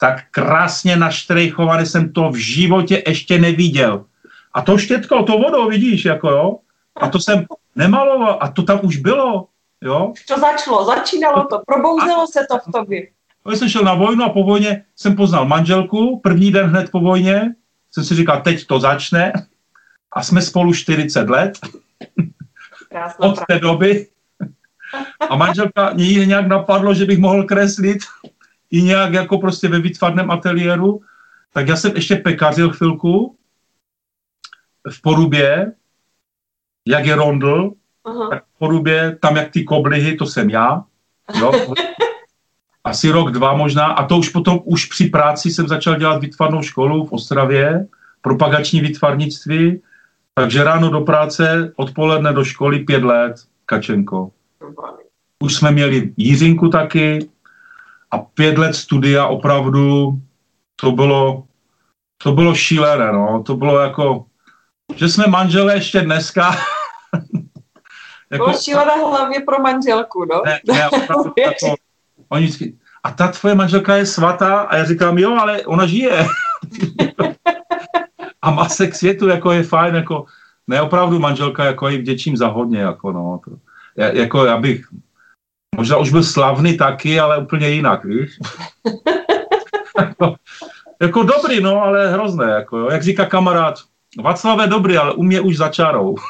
[0.00, 4.04] tak krásně naštrejchovaný jsem to v životě ještě neviděl.
[4.52, 6.58] A to štětko, to vodou, vidíš, jako jo.
[7.00, 7.44] A to jsem
[7.76, 9.46] nemaloval a to tam už bylo,
[9.82, 10.12] jo.
[10.28, 13.08] To začalo, začínalo to, probouzelo se to v tobě.
[13.46, 17.00] Když jsem šel na vojnu a po vojně jsem poznal manželku, první den hned po
[17.00, 17.54] vojně,
[17.90, 19.32] jsem si říkal, teď to začne
[20.12, 21.58] a jsme spolu 40 let.
[22.88, 24.06] Krásná Od té doby.
[25.30, 27.98] A manželka, mě nějak napadlo, že bych mohl kreslit
[28.70, 31.00] i nějak jako prostě ve výtvarném ateliéru,
[31.52, 33.36] tak já jsem ještě pekařil chvilku
[34.90, 35.72] v porubě,
[36.86, 37.72] jak je rondl,
[38.04, 38.28] Aha.
[38.30, 40.84] tak v porubě, tam jak ty koblihy, to jsem já.
[41.38, 41.52] Jo?
[42.84, 43.86] Asi rok, dva možná.
[43.86, 47.86] A to už potom, už při práci jsem začal dělat výtvarnou školu v Ostravě,
[48.22, 49.80] propagační výtvarnictví,
[50.34, 54.30] takže ráno do práce, odpoledne do školy, pět let, Kačenko.
[55.38, 57.28] Už jsme měli Jiřinku taky
[58.10, 60.12] a pět let studia opravdu,
[60.76, 61.44] to bylo,
[62.22, 63.42] to bylo šílené, no.
[63.46, 64.24] To bylo jako,
[64.94, 66.50] že jsme manželé ještě dneska.
[68.30, 70.42] jako, bylo šílené hlavně pro manželku, no.
[70.44, 71.76] Ne, ne, opravdu, jako,
[72.28, 74.60] oni vždycky, a ta tvoje manželka je svatá?
[74.60, 76.26] A já říkám, jo, ale ona žije.
[78.42, 80.24] a má se k světu, jako je fajn, jako,
[80.66, 83.50] ne, opravdu manželka, jako ji vděčím za hodně, jako no, to,
[83.96, 84.84] jako já bych,
[85.78, 88.38] možná už byl slavný taky, ale úplně jinak, víš.
[89.98, 90.34] jako,
[91.02, 92.90] jako dobrý, no, ale hrozné, jako, jo.
[92.90, 93.74] jak říká kamarád,
[94.22, 96.14] Václav je dobrý, ale u mě už za čarou.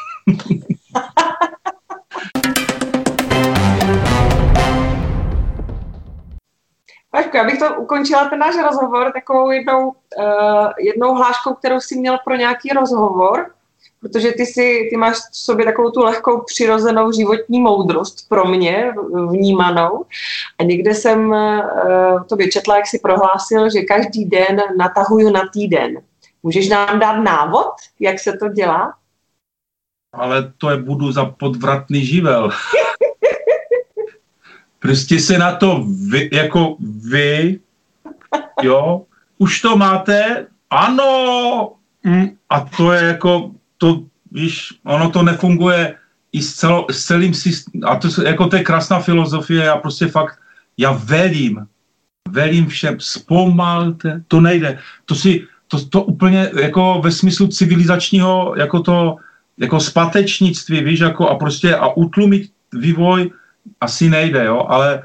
[7.10, 9.94] Pašku, já bych to ukončila ten náš rozhovor takovou jednou, uh,
[10.78, 13.50] jednou hláškou, kterou si měl pro nějaký rozhovor,
[14.00, 18.92] protože ty, si, ty máš v sobě takovou tu lehkou přirozenou životní moudrost pro mě
[19.30, 20.04] vnímanou.
[20.58, 26.02] A někde jsem uh, to vyčetla, jak si prohlásil, že každý den natahuju na týden.
[26.42, 28.94] Můžeš nám dát návod, jak se to dělá?
[30.12, 32.50] Ale to je budu za podvratný živel.
[34.78, 36.76] prostě se na to vy, jako
[37.10, 37.60] vy,
[38.62, 39.02] jo,
[39.38, 41.72] už to máte, ano,
[42.04, 44.02] mm, a to je jako, to,
[44.32, 45.94] víš, ono to nefunguje
[46.32, 50.06] i s, celo, s celým systémem, a to, jako to je krásná filozofie, já prostě
[50.06, 50.38] fakt,
[50.76, 51.66] já velím,
[52.28, 58.80] velím všem, zpomalte, to nejde, to si, to, to úplně jako ve smyslu civilizačního, jako
[58.80, 59.16] to,
[59.58, 63.30] jako spatečnictví, víš, jako a prostě a utlumit vývoj
[63.80, 65.02] asi nejde, jo, ale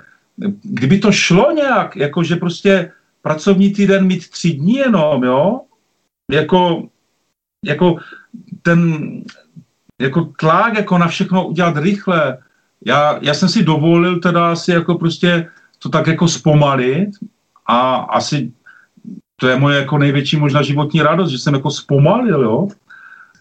[0.64, 5.62] kdyby to šlo nějak, jako že prostě pracovní týden mít tři dní jenom, jo,
[6.32, 6.88] jako,
[7.66, 7.98] jako
[8.64, 9.10] ten,
[10.02, 12.38] jako tlak jako na všechno udělat rychle.
[12.86, 15.50] Já, já jsem si dovolil teda asi jako prostě
[15.80, 17.10] to tak jako zpomalit
[17.66, 18.52] a asi
[19.36, 22.68] to je moje jako největší možná životní radost, že jsem jako zpomalil, jo.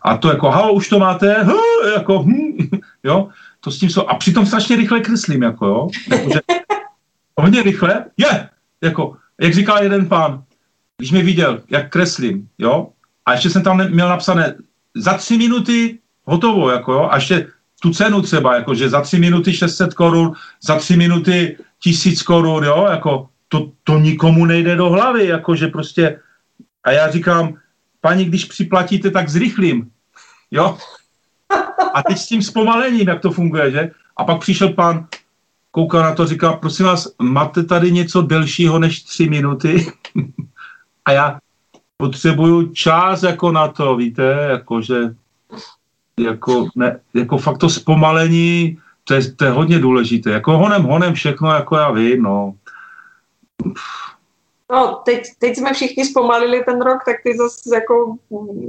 [0.03, 2.59] A to jako, halo, už to máte, huh, jako, hm,
[3.05, 3.29] jo
[3.65, 6.41] to s tím jsou, a přitom strašně rychle kreslím, jako jo, jakože,
[7.41, 8.49] hodně rychle, je,
[8.81, 10.43] jako, jak říkal jeden pán,
[10.99, 12.89] když mě viděl, jak kreslím, jo,
[13.27, 14.55] a ještě jsem tam měl napsané,
[14.97, 17.47] za tři minuty hotovo, jako jo, a ještě
[17.83, 20.33] tu cenu třeba, jako, že za tři minuty 600 korun,
[20.63, 25.67] za tři minuty tisíc korun, jo, jako, to, to nikomu nejde do hlavy, jako, že
[25.67, 26.21] prostě,
[26.85, 27.55] a já říkám,
[28.01, 29.91] paní, když připlatíte, tak zrychlím,
[30.51, 30.79] jo,
[31.95, 33.91] a teď s tím zpomalením, jak to funguje, že?
[34.17, 35.07] A pak přišel pán,
[35.71, 39.93] koukal na to, říká, prosím vás, máte tady něco delšího než tři minuty?
[41.05, 41.39] a já
[42.03, 44.95] potřebuju čas jako na to, víte, jako že
[46.21, 50.31] jako, ne, jako fakt to zpomalení, to je, to je hodně důležité.
[50.31, 52.55] Jako honem, honem všechno, jako já vím, no.
[54.73, 58.17] No, teď, teď jsme všichni zpomalili ten rok, tak ty zase jako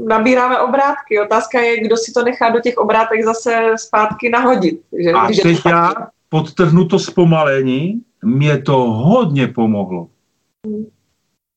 [0.07, 1.19] nabíráme obrátky.
[1.19, 4.81] Otázka je, kdo si to nechá do těch obrátek zase zpátky nahodit.
[5.03, 5.93] Že, A že teď já
[6.29, 10.07] podtrhnu to zpomalení, mě to hodně pomohlo.
[10.67, 10.85] Hmm.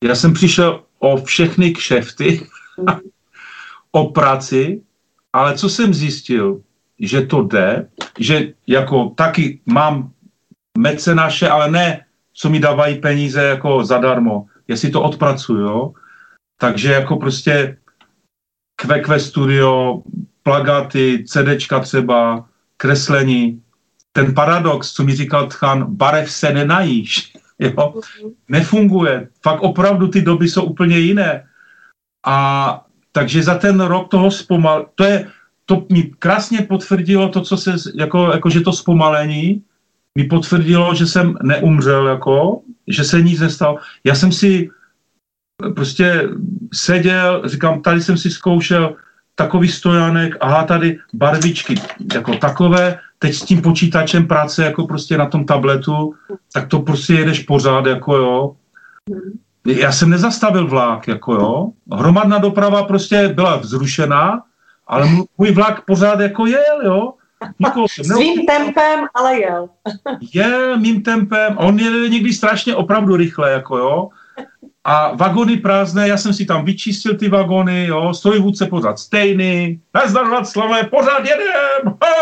[0.05, 2.47] Já jsem přišel o všechny kšefty,
[3.93, 4.83] o práci,
[5.33, 6.61] ale co jsem zjistil,
[7.01, 7.89] že to jde,
[8.19, 10.13] že jako taky mám
[10.79, 15.93] mecenaše, ale ne co mi dávají peníze jako zadarmo, jestli to odpracuju, jo?
[16.59, 17.77] Takže jako prostě
[18.77, 20.03] QQ studio,
[20.43, 23.63] plagaty, CDčka třeba, kreslení,
[24.13, 28.01] ten paradox, co mi říkal Tchan, barev se nenajíš, jo?
[28.49, 29.29] Nefunguje.
[29.43, 31.45] Fakt opravdu ty doby jsou úplně jiné.
[32.27, 35.29] A takže za ten rok toho zpomal, to je,
[35.65, 39.63] to mi krásně potvrdilo to, co se, jako, jako že to zpomalení,
[40.15, 43.79] mi potvrdilo, že jsem neumřel, jako, že se nic nestalo.
[44.05, 44.71] Já jsem si
[45.75, 46.29] prostě
[46.73, 48.97] seděl, říkám, tady jsem si zkoušel
[49.35, 51.75] takový stojánek, aha, tady barvičky,
[52.15, 56.15] jako takové, teď s tím počítačem práce, jako prostě na tom tabletu,
[56.53, 58.57] tak to prostě jedeš pořád, jako jo.
[59.67, 61.69] Já jsem nezastavil vlak, jako jo.
[61.93, 64.43] Hromadná doprava prostě byla zrušená,
[64.87, 65.09] ale
[65.39, 67.13] můj vlak pořád jako jel, jo.
[67.59, 69.69] Nikoho Svým tempem, ale jel.
[70.35, 71.59] je mým tempem.
[71.59, 74.09] On je někdy strašně opravdu rychle, jako jo.
[74.89, 80.29] A vagony prázdné, já jsem si tam vyčistil ty vagony, jo, strojvůdce pořád stejný, nazdar
[80.29, 82.13] Václavé, pořád jedem, ha,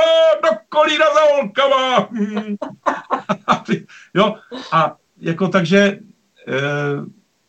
[0.42, 2.08] do kolína za holkama.
[4.14, 4.34] jo,
[4.72, 5.98] a jako takže e,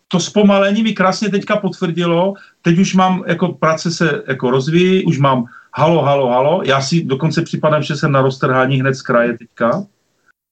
[0.07, 5.17] to zpomalení mi krásně teďka potvrdilo, teď už mám, jako práce se jako rozvíjí, už
[5.17, 9.37] mám halo, halo, halo, já si dokonce připadám, že jsem na roztrhání hned z kraje
[9.37, 9.85] teďka,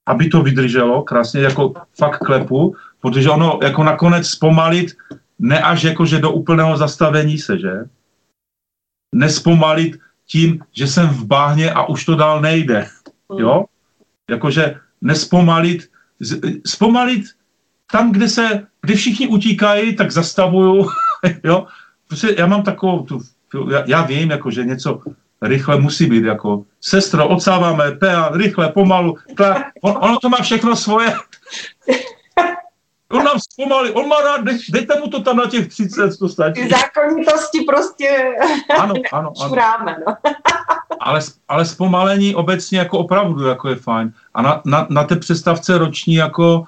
[0.07, 4.95] aby to vydrželo, krásně jako fakt klepu, protože ono jako nakonec zpomalit,
[5.39, 7.71] ne až jako, že do úplného zastavení se, že?
[9.15, 12.87] Nespomalit tím, že jsem v báhně a už to dál nejde,
[13.31, 13.39] mm.
[13.39, 13.65] jo?
[14.29, 15.91] Jakože nespomalit,
[16.65, 17.25] zpomalit
[17.91, 20.87] tam, kde se, kde všichni utíkají, tak zastavuju,
[21.43, 21.67] jo?
[22.07, 23.19] Prostě já mám takovou tu,
[23.71, 25.01] já, já vím, jako, že něco
[25.41, 30.75] rychle musí být, jako sestro, odsáváme, pea, rychle, pomalu, tla, on, ono to má všechno
[30.75, 31.13] svoje,
[33.13, 36.29] On nám zpomalí, on má rád, dej, dejte mu to tam na těch 30, to
[36.29, 36.61] stačí.
[36.61, 38.35] Ty zákonitosti prostě
[38.79, 39.47] ano, ano, ano.
[39.47, 40.15] šuráme, no.
[40.99, 44.13] ale, ale zpomalení obecně jako opravdu jako je fajn.
[44.33, 46.63] A na, na, na té přestavce roční jako,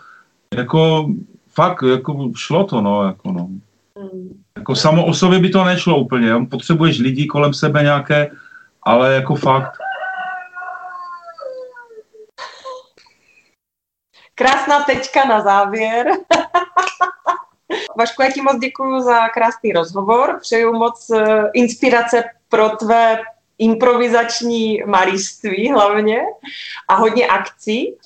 [0.56, 1.08] jako
[1.54, 3.50] fakt jako šlo to, no, jako no.
[4.00, 4.44] Hmm.
[4.58, 8.32] Jako samo o sobě by to nešlo úplně, potřebuješ lidi kolem sebe nějaké,
[8.84, 9.78] ale jako fakt
[14.36, 16.08] Krásná tečka na závěr.
[17.98, 20.40] Vašku, já ti moc děkuji za krásný rozhovor.
[20.42, 23.22] Přeju moc eh, inspirace pro tvé
[23.58, 26.22] improvizační malíství hlavně
[26.88, 27.98] a hodně akcí.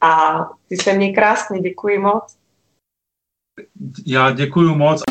[0.00, 0.38] A
[0.68, 2.36] ty se mě krásně, děkuji moc.
[4.06, 5.02] Já děkuji moc.